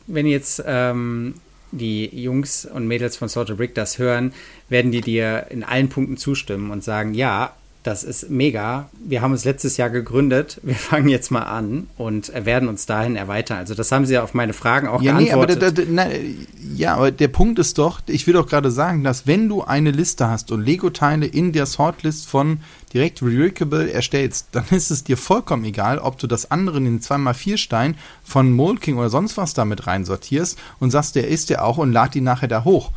wenn 0.06 0.26
jetzt 0.26 0.62
ähm, 0.66 1.34
die 1.72 2.06
Jungs 2.06 2.64
und 2.64 2.86
Mädels 2.86 3.16
von 3.16 3.28
Salted 3.28 3.56
Brick 3.56 3.74
das 3.74 3.98
hören, 3.98 4.32
werden 4.68 4.92
die 4.92 5.00
dir 5.00 5.46
in 5.50 5.64
allen 5.64 5.88
Punkten 5.88 6.16
zustimmen 6.16 6.70
und 6.70 6.84
sagen, 6.84 7.14
ja, 7.14 7.54
Das 7.82 8.04
ist 8.04 8.28
mega. 8.28 8.90
Wir 9.02 9.22
haben 9.22 9.32
uns 9.32 9.46
letztes 9.46 9.78
Jahr 9.78 9.88
gegründet. 9.88 10.60
Wir 10.62 10.74
fangen 10.76 11.08
jetzt 11.08 11.30
mal 11.30 11.44
an 11.44 11.88
und 11.96 12.30
werden 12.34 12.68
uns 12.68 12.84
dahin 12.84 13.16
erweitern. 13.16 13.58
Also 13.58 13.74
das 13.74 13.90
haben 13.90 14.04
Sie 14.04 14.14
ja 14.14 14.22
auf 14.22 14.34
meine 14.34 14.52
Fragen 14.52 14.86
auch 14.86 15.00
ja, 15.00 15.16
geantwortet. 15.16 15.60
Nee, 15.60 15.64
aber 15.64 15.72
da, 15.72 15.82
da, 15.82 15.88
na, 15.88 16.06
ja, 16.76 16.94
aber 16.96 17.10
der 17.10 17.28
Punkt 17.28 17.58
ist 17.58 17.78
doch, 17.78 18.00
ich 18.06 18.26
will 18.26 18.34
doch 18.34 18.46
gerade 18.46 18.70
sagen, 18.70 19.02
dass 19.02 19.26
wenn 19.26 19.48
du 19.48 19.62
eine 19.62 19.92
Liste 19.92 20.28
hast 20.28 20.52
und 20.52 20.62
Lego-Teile 20.62 21.26
in 21.26 21.52
der 21.52 21.64
Sortlist 21.64 22.28
von 22.28 22.60
direkt 22.92 23.22
Reworkable 23.22 23.90
erstellst, 23.90 24.48
dann 24.52 24.64
ist 24.70 24.90
es 24.90 25.04
dir 25.04 25.16
vollkommen 25.16 25.64
egal, 25.64 25.98
ob 25.98 26.18
du 26.18 26.26
das 26.26 26.50
andere 26.50 26.78
in 26.78 26.84
den 26.84 27.00
2x4 27.00 27.56
Stein 27.56 27.96
von 28.22 28.52
Molking 28.52 28.98
oder 28.98 29.08
sonst 29.08 29.36
was 29.38 29.54
damit 29.54 29.86
reinsortierst 29.86 30.58
und 30.80 30.90
sagst, 30.90 31.14
der 31.16 31.28
ist 31.28 31.48
der 31.48 31.64
auch 31.64 31.78
und 31.78 31.92
lad 31.92 32.14
die 32.14 32.20
nachher 32.20 32.48
da 32.48 32.64
hoch 32.64 32.92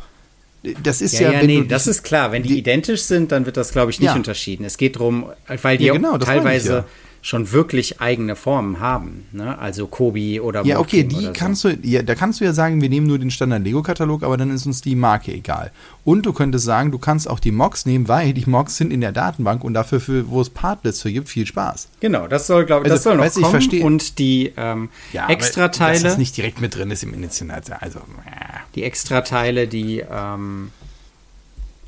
das 0.82 1.00
ist 1.00 1.18
ja, 1.18 1.32
ja, 1.32 1.40
ja 1.40 1.46
nee, 1.46 1.64
das 1.64 1.86
ist 1.86 2.02
klar. 2.02 2.32
Wenn 2.32 2.42
die, 2.42 2.50
die, 2.50 2.58
identisch 2.58 3.02
sind, 3.02 3.32
dann 3.32 3.46
wird 3.46 3.56
das, 3.56 3.72
glaube 3.72 3.90
ich, 3.90 4.00
nicht 4.00 4.08
ja. 4.08 4.14
unterschieden. 4.14 4.64
Es 4.64 4.78
geht 4.78 4.96
darum, 4.96 5.26
weil 5.62 5.78
die 5.78 5.86
ja, 5.86 5.92
genau, 5.92 6.18
teilweise 6.18 6.84
schon 7.24 7.52
wirklich 7.52 8.02
eigene 8.02 8.36
Formen 8.36 8.80
haben. 8.80 9.24
Ne? 9.32 9.58
Also 9.58 9.86
Kobi 9.86 10.40
oder 10.40 10.62
Ja, 10.66 10.78
okay, 10.78 11.04
die 11.04 11.32
kannst 11.32 11.62
so. 11.62 11.70
du, 11.70 11.78
ja, 11.80 12.02
da 12.02 12.14
kannst 12.14 12.38
du 12.38 12.44
ja 12.44 12.52
sagen, 12.52 12.82
wir 12.82 12.90
nehmen 12.90 13.06
nur 13.06 13.18
den 13.18 13.30
Standard-Lego-Katalog, 13.30 14.22
aber 14.22 14.36
dann 14.36 14.50
ist 14.50 14.66
uns 14.66 14.82
die 14.82 14.94
Marke 14.94 15.32
egal. 15.32 15.70
Und 16.04 16.26
du 16.26 16.34
könntest 16.34 16.66
sagen, 16.66 16.90
du 16.90 16.98
kannst 16.98 17.26
auch 17.26 17.40
die 17.40 17.50
Mocs 17.50 17.86
nehmen, 17.86 18.08
weil 18.08 18.34
die 18.34 18.44
Mocs 18.44 18.76
sind 18.76 18.92
in 18.92 19.00
der 19.00 19.12
Datenbank 19.12 19.64
und 19.64 19.72
dafür, 19.72 20.00
für, 20.00 20.28
wo 20.28 20.42
es 20.42 20.50
Partlists 20.50 21.00
für 21.00 21.10
gibt, 21.10 21.30
viel 21.30 21.46
Spaß. 21.46 21.88
Genau, 22.00 22.28
das 22.28 22.46
soll, 22.46 22.66
glaube 22.66 22.86
ich, 22.86 22.92
also, 22.92 22.96
das 22.96 23.04
soll 23.04 23.16
noch 23.16 23.24
weißt, 23.24 23.40
kommen. 23.40 23.68
Ich 23.72 23.82
und 23.82 24.18
die 24.18 24.52
ähm, 24.58 24.90
ja, 25.14 25.26
Extrateile. 25.30 26.02
Das 26.02 26.18
nicht 26.18 26.36
direkt 26.36 26.60
mit 26.60 26.76
drin 26.76 26.90
ist 26.90 27.02
im 27.04 27.14
Initial, 27.14 27.62
also. 27.80 28.00
Äh. 28.00 28.58
Die 28.74 28.82
Extrateile, 28.82 29.66
die 29.66 30.00
ähm, 30.00 30.72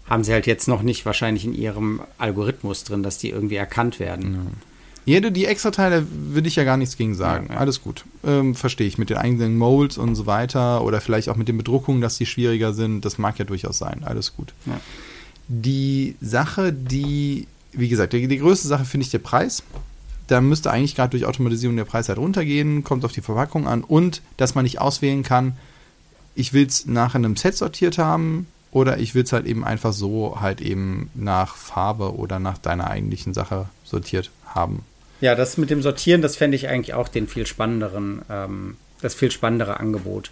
haben 0.09 0.25
sie 0.25 0.33
halt 0.33 0.46
jetzt 0.46 0.66
noch 0.66 0.81
nicht 0.81 1.05
wahrscheinlich 1.05 1.44
in 1.44 1.53
ihrem 1.53 2.01
Algorithmus 2.16 2.85
drin, 2.85 3.03
dass 3.03 3.18
die 3.18 3.29
irgendwie 3.29 3.57
erkannt 3.57 4.01
werden. 4.01 4.35
Ja. 4.35 4.40
Ja, 5.06 5.20
die 5.20 5.46
Extrateile 5.46 6.04
würde 6.10 6.48
ich 6.48 6.56
ja 6.56 6.64
gar 6.64 6.76
nichts 6.76 6.96
gegen 6.96 7.14
sagen. 7.14 7.46
Ja, 7.48 7.54
ja. 7.54 7.60
Alles 7.60 7.80
gut. 7.80 8.04
Ähm, 8.24 8.56
Verstehe 8.56 8.88
ich. 8.88 8.98
Mit 8.98 9.08
den 9.08 9.16
eigenen 9.16 9.56
Molds 9.56 9.98
und 9.98 10.16
so 10.16 10.26
weiter 10.26 10.82
oder 10.82 11.00
vielleicht 11.00 11.28
auch 11.28 11.36
mit 11.36 11.46
den 11.46 11.56
Bedruckungen, 11.56 12.00
dass 12.00 12.18
die 12.18 12.26
schwieriger 12.26 12.74
sind. 12.74 13.04
Das 13.04 13.16
mag 13.16 13.38
ja 13.38 13.44
durchaus 13.44 13.78
sein. 13.78 14.02
Alles 14.04 14.34
gut. 14.34 14.52
Ja. 14.66 14.80
Die 15.46 16.16
Sache, 16.20 16.72
die, 16.72 17.46
wie 17.70 17.88
gesagt, 17.88 18.14
die, 18.14 18.26
die 18.26 18.38
größte 18.38 18.66
Sache 18.66 18.84
finde 18.84 19.04
ich 19.04 19.10
der 19.12 19.20
Preis. 19.20 19.62
Da 20.26 20.40
müsste 20.40 20.72
eigentlich 20.72 20.96
gerade 20.96 21.10
durch 21.10 21.24
Automatisierung 21.24 21.76
der 21.76 21.84
Preis 21.84 22.08
halt 22.08 22.18
runtergehen. 22.18 22.82
Kommt 22.82 23.04
auf 23.04 23.12
die 23.12 23.20
Verpackung 23.20 23.68
an. 23.68 23.84
Und, 23.84 24.22
dass 24.36 24.56
man 24.56 24.64
nicht 24.64 24.80
auswählen 24.80 25.22
kann, 25.22 25.56
ich 26.34 26.52
will 26.52 26.66
es 26.66 26.84
nach 26.84 27.14
einem 27.14 27.36
Set 27.36 27.56
sortiert 27.56 27.96
haben 27.96 28.48
oder 28.72 28.98
ich 28.98 29.14
will 29.14 29.22
es 29.22 29.32
halt 29.32 29.46
eben 29.46 29.64
einfach 29.64 29.92
so 29.92 30.40
halt 30.40 30.60
eben 30.60 31.10
nach 31.14 31.54
Farbe 31.54 32.16
oder 32.16 32.40
nach 32.40 32.58
deiner 32.58 32.88
eigentlichen 32.88 33.34
Sache 33.34 33.68
sortiert 33.84 34.32
haben. 34.44 34.82
Ja, 35.20 35.35
das 35.35 35.57
mit 35.57 35.70
dem 35.70 35.83
Sortieren, 35.83 36.22
das 36.22 36.37
fände 36.37 36.57
ich 36.57 36.68
eigentlich 36.68 36.94
auch 36.94 37.09
den 37.09 37.26
viel 37.26 37.46
spannenderen, 37.46 38.22
ähm, 38.31 38.76
das 39.00 39.14
viel 39.14 39.31
spannendere 39.31 39.81
Angebot. 39.81 40.31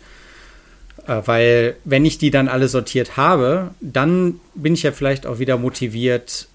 Äh, 1.07 1.23
weil 1.25 1.77
wenn 1.85 2.05
ich 2.05 2.19
die 2.19 2.31
dann 2.31 2.49
alle 2.49 2.69
sortiert 2.69 3.17
habe, 3.17 3.71
dann 3.81 4.41
bin 4.55 4.75
ich 4.75 4.83
ja 4.83 4.93
vielleicht 4.93 5.27
auch 5.27 5.39
wieder 5.39 5.57
motiviert, 5.57 6.49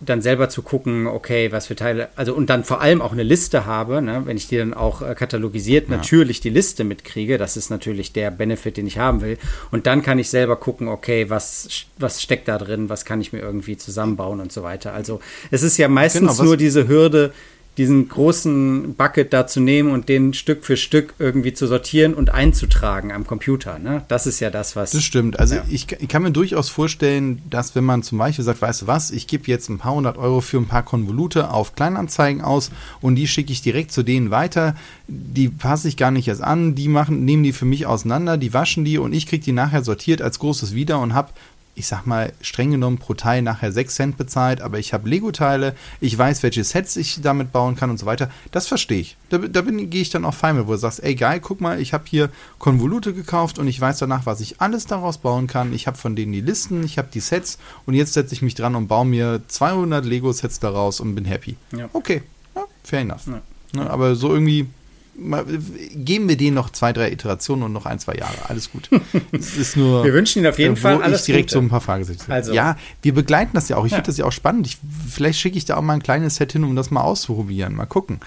dann 0.00 0.20
selber 0.20 0.48
zu 0.48 0.62
gucken, 0.62 1.06
okay, 1.06 1.50
was 1.52 1.66
für 1.66 1.76
Teile, 1.76 2.08
also 2.16 2.34
und 2.34 2.50
dann 2.50 2.64
vor 2.64 2.80
allem 2.80 3.00
auch 3.00 3.12
eine 3.12 3.22
Liste 3.22 3.64
habe, 3.64 4.02
ne, 4.02 4.22
wenn 4.24 4.36
ich 4.36 4.48
die 4.48 4.58
dann 4.58 4.74
auch 4.74 5.02
äh, 5.02 5.14
katalogisiert 5.14 5.88
ja. 5.88 5.96
natürlich 5.96 6.40
die 6.40 6.50
Liste 6.50 6.84
mitkriege, 6.84 7.38
das 7.38 7.56
ist 7.56 7.70
natürlich 7.70 8.12
der 8.12 8.30
Benefit, 8.30 8.76
den 8.76 8.86
ich 8.86 8.98
haben 8.98 9.22
will. 9.22 9.38
Und 9.70 9.86
dann 9.86 10.02
kann 10.02 10.18
ich 10.18 10.30
selber 10.30 10.56
gucken, 10.56 10.88
okay, 10.88 11.30
was, 11.30 11.86
was 11.98 12.22
steckt 12.22 12.48
da 12.48 12.58
drin, 12.58 12.88
was 12.88 13.04
kann 13.04 13.20
ich 13.20 13.32
mir 13.32 13.40
irgendwie 13.40 13.76
zusammenbauen 13.76 14.40
und 14.40 14.52
so 14.52 14.62
weiter. 14.62 14.92
Also 14.92 15.20
es 15.50 15.62
ist 15.62 15.78
ja 15.78 15.88
meistens 15.88 16.36
genau, 16.36 16.44
nur 16.44 16.56
diese 16.56 16.88
Hürde, 16.88 17.32
diesen 17.76 18.08
großen 18.08 18.94
Bucket 18.94 19.32
da 19.32 19.46
zu 19.46 19.60
nehmen 19.60 19.90
und 19.90 20.08
den 20.08 20.32
Stück 20.32 20.64
für 20.64 20.76
Stück 20.76 21.14
irgendwie 21.18 21.52
zu 21.52 21.66
sortieren 21.66 22.14
und 22.14 22.30
einzutragen 22.30 23.10
am 23.10 23.26
Computer. 23.26 23.80
Ne? 23.80 24.04
Das 24.06 24.26
ist 24.26 24.38
ja 24.38 24.50
das, 24.50 24.76
was. 24.76 24.92
Das 24.92 25.02
stimmt. 25.02 25.40
Also 25.40 25.56
ja. 25.56 25.64
ich, 25.68 25.90
ich, 25.90 26.08
kann 26.08 26.22
mir 26.22 26.30
durchaus 26.30 26.68
vorstellen, 26.68 27.42
dass 27.50 27.74
wenn 27.74 27.82
man 27.82 28.04
zum 28.04 28.18
Beispiel 28.18 28.44
sagt, 28.44 28.62
weißt 28.62 28.82
du 28.82 28.86
was, 28.86 29.10
ich 29.10 29.26
gebe 29.26 29.44
jetzt 29.46 29.68
ein 29.68 29.78
paar 29.78 29.94
hundert 29.94 30.18
Euro 30.18 30.40
für 30.40 30.58
ein 30.58 30.66
paar 30.66 30.84
Konvolute 30.84 31.50
auf 31.50 31.74
Kleinanzeigen 31.74 32.42
aus 32.42 32.70
und 33.00 33.16
die 33.16 33.26
schicke 33.26 33.52
ich 33.52 33.60
direkt 33.60 33.90
zu 33.90 34.04
denen 34.04 34.30
weiter. 34.30 34.76
Die 35.08 35.48
passe 35.48 35.88
ich 35.88 35.96
gar 35.96 36.12
nicht 36.12 36.28
erst 36.28 36.42
an, 36.42 36.76
die 36.76 36.88
machen, 36.88 37.24
nehmen 37.24 37.42
die 37.42 37.52
für 37.52 37.66
mich 37.66 37.86
auseinander, 37.86 38.36
die 38.36 38.54
waschen 38.54 38.84
die 38.84 38.98
und 38.98 39.12
ich 39.12 39.26
kriege 39.26 39.44
die 39.44 39.52
nachher 39.52 39.82
sortiert 39.82 40.22
als 40.22 40.38
großes 40.38 40.74
wieder 40.74 41.00
und 41.00 41.14
habe 41.14 41.30
ich 41.74 41.86
sag 41.86 42.06
mal, 42.06 42.32
streng 42.40 42.70
genommen 42.70 42.98
pro 42.98 43.14
Teil 43.14 43.42
nachher 43.42 43.72
6 43.72 43.94
Cent 43.94 44.16
bezahlt, 44.16 44.60
aber 44.60 44.78
ich 44.78 44.92
habe 44.92 45.08
Lego-Teile, 45.08 45.74
ich 46.00 46.16
weiß, 46.16 46.42
welche 46.42 46.64
Sets 46.64 46.96
ich 46.96 47.20
damit 47.22 47.52
bauen 47.52 47.76
kann 47.76 47.90
und 47.90 47.98
so 47.98 48.06
weiter. 48.06 48.30
Das 48.52 48.66
verstehe 48.66 49.00
ich. 49.00 49.16
Da, 49.28 49.38
da 49.38 49.60
gehe 49.62 50.02
ich 50.02 50.10
dann 50.10 50.24
auch 50.24 50.34
fein 50.34 50.56
mit, 50.56 50.66
wo 50.66 50.72
du 50.72 50.78
sagst, 50.78 51.02
ey 51.02 51.14
geil, 51.14 51.40
guck 51.40 51.60
mal, 51.60 51.80
ich 51.80 51.92
habe 51.92 52.04
hier 52.06 52.30
Konvolute 52.58 53.12
gekauft 53.12 53.58
und 53.58 53.66
ich 53.66 53.80
weiß 53.80 53.98
danach, 53.98 54.26
was 54.26 54.40
ich 54.40 54.60
alles 54.60 54.86
daraus 54.86 55.18
bauen 55.18 55.46
kann. 55.46 55.72
Ich 55.72 55.86
habe 55.86 55.96
von 55.96 56.14
denen 56.16 56.32
die 56.32 56.40
Listen, 56.40 56.84
ich 56.84 56.98
habe 56.98 57.08
die 57.12 57.20
Sets 57.20 57.58
und 57.86 57.94
jetzt 57.94 58.12
setze 58.12 58.34
ich 58.34 58.42
mich 58.42 58.54
dran 58.54 58.76
und 58.76 58.88
baue 58.88 59.06
mir 59.06 59.42
200 59.48 60.04
Lego-Sets 60.04 60.60
daraus 60.60 61.00
und 61.00 61.14
bin 61.14 61.24
happy. 61.24 61.56
Ja. 61.76 61.88
Okay, 61.92 62.22
ja, 62.54 62.64
fair 62.82 63.00
enough. 63.00 63.26
Ja. 63.26 63.42
Ne, 63.74 63.90
aber 63.90 64.14
so 64.14 64.32
irgendwie 64.32 64.68
geben 65.16 66.28
wir 66.28 66.36
denen 66.36 66.54
noch 66.54 66.70
zwei, 66.70 66.92
drei 66.92 67.10
Iterationen 67.10 67.64
und 67.64 67.72
noch 67.72 67.86
ein, 67.86 67.98
zwei 67.98 68.14
Jahre. 68.14 68.34
Alles 68.48 68.70
gut. 68.70 68.90
es 69.32 69.56
ist 69.56 69.76
nur, 69.76 70.04
wir 70.04 70.12
wünschen 70.12 70.40
Ihnen 70.40 70.48
auf 70.48 70.58
jeden 70.58 70.74
äh, 70.74 70.76
Fall 70.76 71.02
alles 71.02 71.20
ich 71.20 71.26
direkt 71.26 71.48
Gute. 71.48 71.54
so 71.54 71.60
ein 71.60 71.68
paar 71.68 71.80
Fragezeichen. 71.80 72.30
Also. 72.30 72.52
Ja, 72.52 72.76
wir 73.02 73.14
begleiten 73.14 73.52
das 73.54 73.68
ja 73.68 73.76
auch. 73.76 73.84
Ich 73.84 73.92
ja. 73.92 73.98
finde 73.98 74.08
das 74.08 74.16
ja 74.16 74.24
auch 74.24 74.32
spannend. 74.32 74.66
Ich, 74.66 74.78
vielleicht 75.08 75.38
schicke 75.38 75.56
ich 75.56 75.64
da 75.64 75.76
auch 75.76 75.82
mal 75.82 75.94
ein 75.94 76.02
kleines 76.02 76.36
Set 76.36 76.52
hin, 76.52 76.64
um 76.64 76.74
das 76.74 76.90
mal 76.90 77.02
auszuprobieren. 77.02 77.74
Mal 77.74 77.86
gucken, 77.86 78.20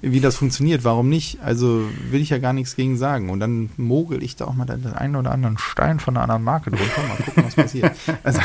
wie 0.00 0.20
das 0.20 0.36
funktioniert. 0.36 0.84
Warum 0.84 1.08
nicht? 1.08 1.38
Also 1.42 1.88
will 2.10 2.20
ich 2.20 2.30
ja 2.30 2.38
gar 2.38 2.52
nichts 2.52 2.76
gegen 2.76 2.96
sagen. 2.96 3.30
Und 3.30 3.40
dann 3.40 3.70
mogel 3.76 4.22
ich 4.22 4.36
da 4.36 4.46
auch 4.46 4.54
mal 4.54 4.64
den 4.64 4.94
einen 4.94 5.16
oder 5.16 5.32
anderen 5.32 5.58
Stein 5.58 6.00
von 6.00 6.16
einer 6.16 6.24
anderen 6.24 6.44
Marke 6.44 6.70
drunter. 6.70 7.02
Mal 7.08 7.16
gucken, 7.24 7.44
was 7.44 7.54
passiert. 7.54 7.92
Also 8.22 8.40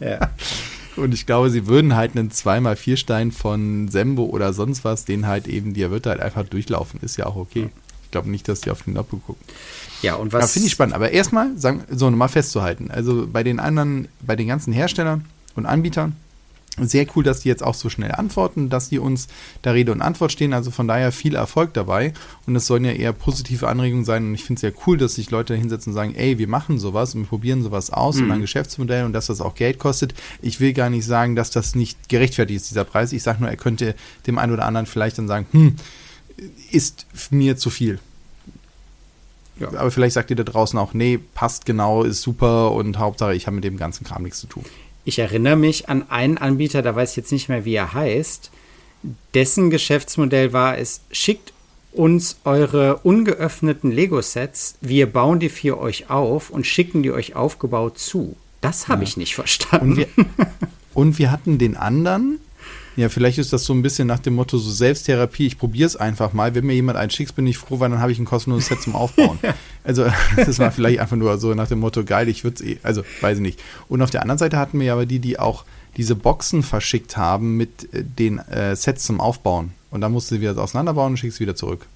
ja. 0.00 0.18
Und 0.96 1.14
ich 1.14 1.26
glaube, 1.26 1.50
sie 1.50 1.66
würden 1.66 1.96
halt 1.96 2.16
einen 2.16 2.30
2x4 2.30 2.96
Stein 2.96 3.32
von 3.32 3.88
Sembo 3.88 4.24
oder 4.24 4.52
sonst 4.52 4.84
was, 4.84 5.04
den 5.04 5.26
halt 5.26 5.48
eben, 5.48 5.74
der 5.74 5.90
wird 5.90 6.06
halt 6.06 6.20
einfach 6.20 6.44
durchlaufen. 6.44 7.00
Ist 7.00 7.16
ja 7.16 7.26
auch 7.26 7.36
okay. 7.36 7.70
Ich 8.04 8.10
glaube 8.10 8.30
nicht, 8.30 8.46
dass 8.46 8.60
die 8.60 8.70
auf 8.70 8.82
den 8.82 8.94
Doppel 8.94 9.20
gucken. 9.20 9.42
Ja, 10.02 10.16
und 10.16 10.32
was. 10.32 10.52
Finde 10.52 10.66
ich 10.66 10.72
spannend. 10.72 10.94
Aber 10.94 11.10
erstmal, 11.10 11.56
sagen, 11.56 11.84
so 11.90 12.10
nochmal 12.10 12.28
festzuhalten. 12.28 12.90
Also 12.90 13.26
bei 13.26 13.42
den 13.42 13.58
anderen, 13.58 14.08
bei 14.20 14.36
den 14.36 14.48
ganzen 14.48 14.72
Herstellern 14.72 15.24
und 15.54 15.64
Anbietern, 15.64 16.16
sehr 16.80 17.06
cool, 17.14 17.22
dass 17.22 17.40
die 17.40 17.48
jetzt 17.48 17.62
auch 17.62 17.74
so 17.74 17.90
schnell 17.90 18.12
antworten, 18.12 18.70
dass 18.70 18.88
die 18.88 18.98
uns 18.98 19.28
da 19.60 19.72
Rede 19.72 19.92
und 19.92 20.00
Antwort 20.00 20.32
stehen. 20.32 20.54
Also 20.54 20.70
von 20.70 20.88
daher 20.88 21.12
viel 21.12 21.34
Erfolg 21.34 21.74
dabei. 21.74 22.14
Und 22.46 22.56
es 22.56 22.66
sollen 22.66 22.84
ja 22.84 22.92
eher 22.92 23.12
positive 23.12 23.68
Anregungen 23.68 24.04
sein. 24.04 24.26
Und 24.26 24.34
ich 24.34 24.44
finde 24.44 24.54
es 24.54 24.60
sehr 24.62 24.72
cool, 24.86 24.96
dass 24.96 25.16
sich 25.16 25.30
Leute 25.30 25.54
hinsetzen 25.54 25.92
und 25.92 25.94
sagen, 25.94 26.14
ey, 26.14 26.38
wir 26.38 26.48
machen 26.48 26.78
sowas 26.78 27.14
und 27.14 27.22
wir 27.22 27.28
probieren 27.28 27.62
sowas 27.62 27.90
aus 27.90 28.16
mhm. 28.16 28.24
und 28.24 28.30
ein 28.32 28.40
Geschäftsmodell 28.40 29.04
und 29.04 29.12
dass 29.12 29.26
das 29.26 29.40
auch 29.40 29.54
Geld 29.54 29.78
kostet. 29.78 30.14
Ich 30.40 30.60
will 30.60 30.72
gar 30.72 30.88
nicht 30.88 31.04
sagen, 31.04 31.36
dass 31.36 31.50
das 31.50 31.74
nicht 31.74 32.08
gerechtfertigt 32.08 32.62
ist, 32.62 32.70
dieser 32.70 32.84
Preis. 32.84 33.12
Ich 33.12 33.22
sage 33.22 33.40
nur, 33.40 33.50
er 33.50 33.56
könnte 33.56 33.94
dem 34.26 34.38
einen 34.38 34.52
oder 34.52 34.64
anderen 34.64 34.86
vielleicht 34.86 35.18
dann 35.18 35.28
sagen, 35.28 35.46
hm, 35.52 35.76
ist 36.70 37.06
mir 37.30 37.56
zu 37.56 37.68
viel. 37.68 37.98
Ja. 39.60 39.68
Aber 39.68 39.90
vielleicht 39.90 40.14
sagt 40.14 40.30
ihr 40.30 40.36
da 40.36 40.42
draußen 40.42 40.78
auch, 40.78 40.94
nee, 40.94 41.18
passt 41.34 41.66
genau, 41.66 42.02
ist 42.02 42.22
super 42.22 42.72
und 42.72 42.98
Hauptsache, 42.98 43.34
ich 43.34 43.46
habe 43.46 43.56
mit 43.56 43.64
dem 43.64 43.76
ganzen 43.76 44.04
Kram 44.04 44.22
nichts 44.22 44.40
zu 44.40 44.46
tun. 44.46 44.64
Ich 45.04 45.18
erinnere 45.18 45.56
mich 45.56 45.88
an 45.88 46.08
einen 46.10 46.38
Anbieter, 46.38 46.82
da 46.82 46.94
weiß 46.94 47.10
ich 47.10 47.16
jetzt 47.16 47.32
nicht 47.32 47.48
mehr, 47.48 47.64
wie 47.64 47.74
er 47.74 47.92
heißt. 47.92 48.50
Dessen 49.34 49.70
Geschäftsmodell 49.70 50.52
war 50.52 50.78
es, 50.78 51.00
schickt 51.10 51.52
uns 51.92 52.38
eure 52.44 52.98
ungeöffneten 52.98 53.90
Lego-Sets, 53.90 54.76
wir 54.80 55.12
bauen 55.12 55.40
die 55.40 55.48
für 55.48 55.78
euch 55.78 56.08
auf 56.08 56.50
und 56.50 56.66
schicken 56.66 57.02
die 57.02 57.10
euch 57.10 57.34
aufgebaut 57.36 57.98
zu. 57.98 58.36
Das 58.60 58.88
habe 58.88 59.02
ja. 59.02 59.08
ich 59.08 59.16
nicht 59.16 59.34
verstanden. 59.34 59.90
Und 59.90 59.96
wir, 59.96 60.06
und 60.94 61.18
wir 61.18 61.30
hatten 61.30 61.58
den 61.58 61.76
anderen, 61.76 62.38
ja, 62.96 63.08
vielleicht 63.08 63.38
ist 63.38 63.52
das 63.52 63.64
so 63.64 63.72
ein 63.72 63.82
bisschen 63.82 64.06
nach 64.06 64.18
dem 64.18 64.34
Motto 64.34 64.58
so 64.58 64.70
Selbsttherapie, 64.70 65.46
ich 65.46 65.58
probiere 65.58 65.86
es 65.86 65.96
einfach 65.96 66.32
mal. 66.32 66.54
Wenn 66.54 66.66
mir 66.66 66.74
jemand 66.74 66.98
einen 66.98 67.10
schickt, 67.10 67.34
bin 67.34 67.46
ich 67.46 67.58
froh, 67.58 67.80
weil 67.80 67.90
dann 67.90 68.00
habe 68.00 68.12
ich 68.12 68.18
ein 68.18 68.24
kostenloses 68.24 68.68
Set 68.68 68.82
zum 68.82 68.94
Aufbauen. 68.94 69.38
Also 69.84 70.06
das 70.36 70.60
war 70.60 70.70
vielleicht 70.70 71.00
einfach 71.00 71.16
nur 71.16 71.38
so 71.38 71.54
nach 71.54 71.66
dem 71.66 71.80
Motto, 71.80 72.04
geil, 72.04 72.28
ich 72.28 72.44
würde 72.44 72.54
es 72.54 72.60
eh, 72.62 72.78
also 72.84 73.02
weiß 73.20 73.38
ich 73.38 73.42
nicht. 73.42 73.60
Und 73.88 74.00
auf 74.00 74.10
der 74.10 74.22
anderen 74.22 74.38
Seite 74.38 74.56
hatten 74.56 74.78
wir 74.78 74.92
aber 74.92 75.06
die, 75.06 75.18
die 75.18 75.40
auch 75.40 75.64
diese 75.96 76.14
Boxen 76.14 76.62
verschickt 76.62 77.16
haben 77.16 77.56
mit 77.56 77.92
äh, 77.92 78.04
den 78.04 78.38
äh, 78.38 78.76
Sets 78.76 79.02
zum 79.02 79.20
Aufbauen. 79.20 79.72
Und 79.90 80.00
dann 80.00 80.12
musst 80.12 80.30
du 80.30 80.36
sie 80.36 80.40
wieder 80.40 80.56
auseinanderbauen 80.56 81.14
und 81.14 81.16
schickst 81.16 81.38
sie 81.38 81.42
wieder 81.42 81.56
zurück. 81.56 81.86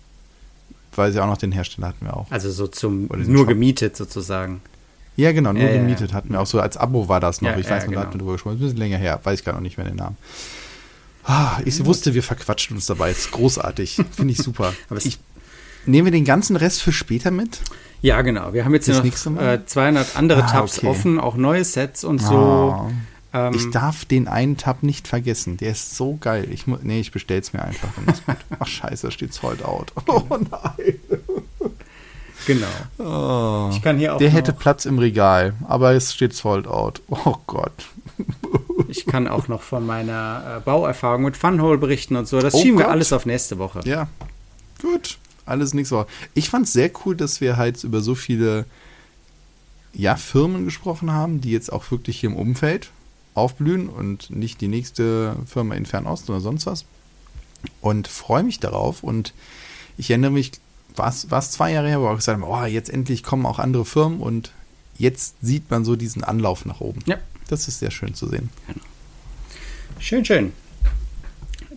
Weil 0.96 1.12
sie 1.12 1.20
auch 1.20 1.26
noch 1.26 1.36
den 1.36 1.52
Hersteller 1.52 1.88
hatten 1.88 2.06
wir 2.06 2.16
auch. 2.16 2.26
Also 2.30 2.50
so 2.50 2.66
zum 2.66 3.06
nur 3.06 3.38
Shop. 3.38 3.48
gemietet 3.48 3.96
sozusagen. 3.96 4.62
Ja, 5.16 5.32
genau, 5.32 5.52
nur 5.52 5.62
ja, 5.62 5.72
gemietet 5.72 6.10
ja. 6.10 6.16
hatten 6.16 6.30
wir 6.30 6.40
auch 6.40 6.46
so. 6.46 6.60
Als 6.60 6.76
Abo 6.76 7.08
war 7.08 7.20
das 7.20 7.40
noch. 7.40 7.50
Ja, 7.50 7.58
ich 7.58 7.70
weiß 7.70 7.84
noch, 7.84 7.90
genau. 7.90 8.00
da 8.00 8.06
hatten 8.06 8.14
wir 8.14 8.18
drüber 8.18 8.32
gesprochen. 8.32 8.56
Ein 8.56 8.60
bisschen 8.60 8.76
länger 8.78 8.98
her, 8.98 9.20
weiß 9.22 9.38
ich 9.38 9.44
gar 9.44 9.54
noch 9.54 9.60
nicht 9.60 9.78
mehr 9.78 9.86
den 9.86 9.96
Namen. 9.96 10.16
Ah, 11.26 11.60
ich 11.64 11.84
wusste, 11.84 12.14
wir 12.14 12.22
verquatschen 12.22 12.76
uns 12.76 12.86
dabei. 12.86 13.10
ist 13.10 13.32
großartig. 13.32 14.00
Finde 14.12 14.32
ich 14.32 14.38
super. 14.38 14.72
Aber 14.88 15.04
ich, 15.04 15.18
nehmen 15.84 16.06
wir 16.06 16.12
den 16.12 16.24
ganzen 16.24 16.54
Rest 16.56 16.82
für 16.82 16.92
später 16.92 17.32
mit? 17.32 17.60
Ja, 18.00 18.22
genau. 18.22 18.52
Wir 18.52 18.64
haben 18.64 18.74
jetzt 18.74 18.88
das 18.88 19.02
noch 19.02 19.40
äh, 19.40 19.66
200 19.66 20.16
andere 20.16 20.44
ah, 20.44 20.46
Tabs 20.46 20.78
okay. 20.78 20.86
offen, 20.86 21.18
auch 21.18 21.34
neue 21.34 21.64
Sets 21.64 22.04
und 22.04 22.20
so. 22.20 22.34
Oh. 22.34 22.90
Ähm, 23.32 23.54
ich 23.54 23.70
darf 23.70 24.04
den 24.04 24.28
einen 24.28 24.56
Tab 24.56 24.84
nicht 24.84 25.08
vergessen. 25.08 25.56
Der 25.56 25.72
ist 25.72 25.96
so 25.96 26.16
geil. 26.20 26.46
Ich 26.52 26.66
nee, 26.66 27.00
ich 27.00 27.10
bestell's 27.10 27.52
mir 27.52 27.62
einfach. 27.62 27.88
Ach 28.58 28.66
scheiße, 28.66 29.08
da 29.08 29.10
steht 29.10 29.34
sold 29.34 29.64
out. 29.64 29.92
Oh 30.06 30.24
nein. 30.30 30.94
genau. 32.46 32.66
Oh. 32.98 33.70
Ich 33.72 33.82
kann 33.82 33.98
hier 33.98 34.14
auch 34.14 34.18
Der 34.18 34.30
hätte 34.30 34.52
Platz 34.52 34.84
im 34.84 34.98
Regal, 34.98 35.54
aber 35.66 35.92
es 35.92 36.14
steht 36.14 36.34
sold 36.34 36.68
out. 36.68 37.02
Oh 37.08 37.36
Gott. 37.46 37.86
Ich 38.96 39.06
kann 39.06 39.28
auch 39.28 39.48
noch 39.48 39.62
von 39.62 39.84
meiner 39.86 40.56
äh, 40.58 40.60
Bauerfahrung 40.60 41.22
mit 41.22 41.36
Funhole 41.36 41.78
berichten 41.78 42.16
und 42.16 42.26
so. 42.28 42.40
Das 42.40 42.54
Oh 42.54 42.60
schieben 42.60 42.78
wir 42.78 42.84
Gott. 42.84 42.92
alles 42.92 43.12
auf 43.12 43.26
nächste 43.26 43.58
Woche. 43.58 43.80
Ja, 43.84 44.08
gut. 44.80 45.18
Alles 45.44 45.74
nichts 45.74 45.90
so. 45.90 46.06
Ich 46.34 46.50
fand's 46.50 46.72
sehr 46.72 46.90
cool, 47.04 47.14
dass 47.16 47.40
wir 47.40 47.56
halt 47.56 47.82
über 47.84 48.00
so 48.00 48.14
viele 48.14 48.64
ja, 49.94 50.16
Firmen 50.16 50.64
gesprochen 50.64 51.12
haben, 51.12 51.40
die 51.40 51.52
jetzt 51.52 51.72
auch 51.72 51.90
wirklich 51.90 52.20
hier 52.20 52.30
im 52.30 52.36
Umfeld 52.36 52.90
aufblühen 53.34 53.88
und 53.88 54.30
nicht 54.30 54.60
die 54.60 54.68
nächste 54.68 55.36
Firma 55.46 55.74
in 55.74 55.86
Fernost 55.86 56.28
oder 56.30 56.40
sonst 56.40 56.66
was. 56.66 56.84
Und 57.80 58.08
freue 58.08 58.42
mich 58.42 58.60
darauf. 58.60 59.02
Und 59.02 59.32
ich 59.96 60.10
erinnere 60.10 60.32
mich, 60.32 60.52
war 60.96 61.08
es 61.08 61.50
zwei 61.50 61.72
Jahre 61.72 61.88
her, 61.88 62.00
wo 62.00 62.04
wir 62.04 62.16
gesagt 62.16 62.42
haben, 62.42 62.48
oh, 62.50 62.64
jetzt 62.64 62.90
endlich 62.90 63.22
kommen 63.22 63.46
auch 63.46 63.58
andere 63.58 63.84
Firmen 63.84 64.20
und 64.20 64.52
jetzt 64.98 65.36
sieht 65.42 65.70
man 65.70 65.84
so 65.84 65.94
diesen 65.96 66.24
Anlauf 66.24 66.64
nach 66.64 66.80
oben. 66.80 67.02
Ja. 67.06 67.18
Das 67.48 67.68
ist 67.68 67.78
sehr 67.78 67.90
schön 67.90 68.14
zu 68.14 68.28
sehen. 68.28 68.50
Schön, 69.98 70.24
schön. 70.24 70.52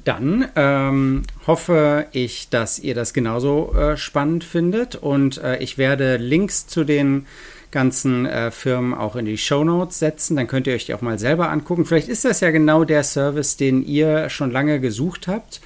Dann 0.04 0.48
ähm, 0.56 1.24
hoffe 1.46 2.08
ich, 2.12 2.50
dass 2.50 2.80
ihr 2.80 2.96
das 2.96 3.14
genauso 3.14 3.74
äh, 3.76 3.98
spannend 3.98 4.44
findet 4.44 4.96
und 4.96 5.38
äh, 5.38 5.58
ich 5.58 5.78
werde 5.78 6.18
Links 6.18 6.68
zu 6.68 6.84
den 6.84 7.28
ganzen 7.72 8.26
äh, 8.26 8.50
Firmen 8.50 8.94
auch 8.94 9.16
in 9.16 9.26
die 9.26 9.38
Show 9.38 9.64
Notes 9.64 10.00
setzen. 10.00 10.36
Dann 10.36 10.48
könnt 10.48 10.68
ihr 10.68 10.74
euch 10.74 10.86
die 10.86 10.94
auch 10.94 11.02
mal 11.02 11.20
selber 11.20 11.50
angucken. 11.50 11.86
Vielleicht 11.86 12.08
ist 12.08 12.26
das 12.26 12.40
ja 12.40 12.50
genau 12.52 12.84
der 12.84 13.04
Service, 13.04 13.58
den 13.58 13.86
ihr 13.86 14.30
schon 14.30 14.52
lange 14.52 14.80
gesucht 14.80 15.28
habt. 15.28 15.62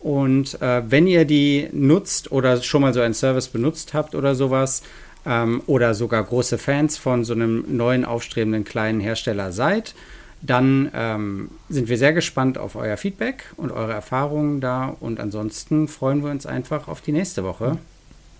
Und 0.00 0.60
äh, 0.62 0.82
wenn 0.88 1.06
ihr 1.06 1.24
die 1.24 1.68
nutzt 1.72 2.30
oder 2.32 2.62
schon 2.62 2.82
mal 2.82 2.94
so 2.94 3.00
einen 3.00 3.14
Service 3.14 3.48
benutzt 3.48 3.94
habt 3.94 4.14
oder 4.14 4.34
sowas, 4.34 4.82
ähm, 5.26 5.62
oder 5.66 5.94
sogar 5.94 6.22
große 6.22 6.58
Fans 6.58 6.98
von 6.98 7.24
so 7.24 7.32
einem 7.32 7.64
neuen 7.76 8.04
aufstrebenden 8.04 8.64
kleinen 8.64 9.00
Hersteller 9.00 9.52
seid, 9.52 9.94
dann 10.42 10.90
ähm, 10.94 11.50
sind 11.68 11.88
wir 11.88 11.96
sehr 11.96 12.12
gespannt 12.12 12.58
auf 12.58 12.76
euer 12.76 12.96
Feedback 12.96 13.44
und 13.56 13.72
eure 13.72 13.92
Erfahrungen 13.92 14.60
da. 14.60 14.94
Und 15.00 15.18
ansonsten 15.18 15.88
freuen 15.88 16.22
wir 16.22 16.30
uns 16.30 16.44
einfach 16.44 16.88
auf 16.88 17.00
die 17.00 17.12
nächste 17.12 17.44
Woche 17.44 17.78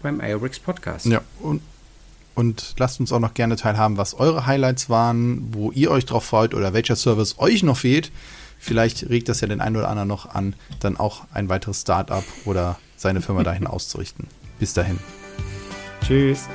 beim 0.02 0.20
Aerobricks 0.20 0.58
Podcast. 0.58 1.06
Ja, 1.06 1.22
und, 1.40 1.62
und 2.34 2.74
lasst 2.78 3.00
uns 3.00 3.10
auch 3.10 3.20
noch 3.20 3.32
gerne 3.32 3.56
teilhaben, 3.56 3.96
was 3.96 4.12
eure 4.14 4.44
Highlights 4.44 4.90
waren, 4.90 5.48
wo 5.52 5.72
ihr 5.72 5.90
euch 5.90 6.04
drauf 6.04 6.24
freut 6.24 6.52
oder 6.52 6.74
welcher 6.74 6.96
Service 6.96 7.36
euch 7.38 7.62
noch 7.62 7.78
fehlt. 7.78 8.12
Vielleicht 8.58 9.08
regt 9.08 9.28
das 9.28 9.40
ja 9.40 9.48
den 9.48 9.60
einen 9.60 9.76
oder 9.76 9.88
anderen 9.88 10.08
noch 10.08 10.34
an, 10.34 10.54
dann 10.80 10.96
auch 10.98 11.24
ein 11.32 11.48
weiteres 11.48 11.82
Startup 11.82 12.24
oder 12.44 12.78
seine 12.96 13.22
Firma 13.22 13.42
dahin 13.44 13.66
auszurichten. 13.66 14.28
Bis 14.58 14.74
dahin. 14.74 14.98
Tschüss. 16.06 16.48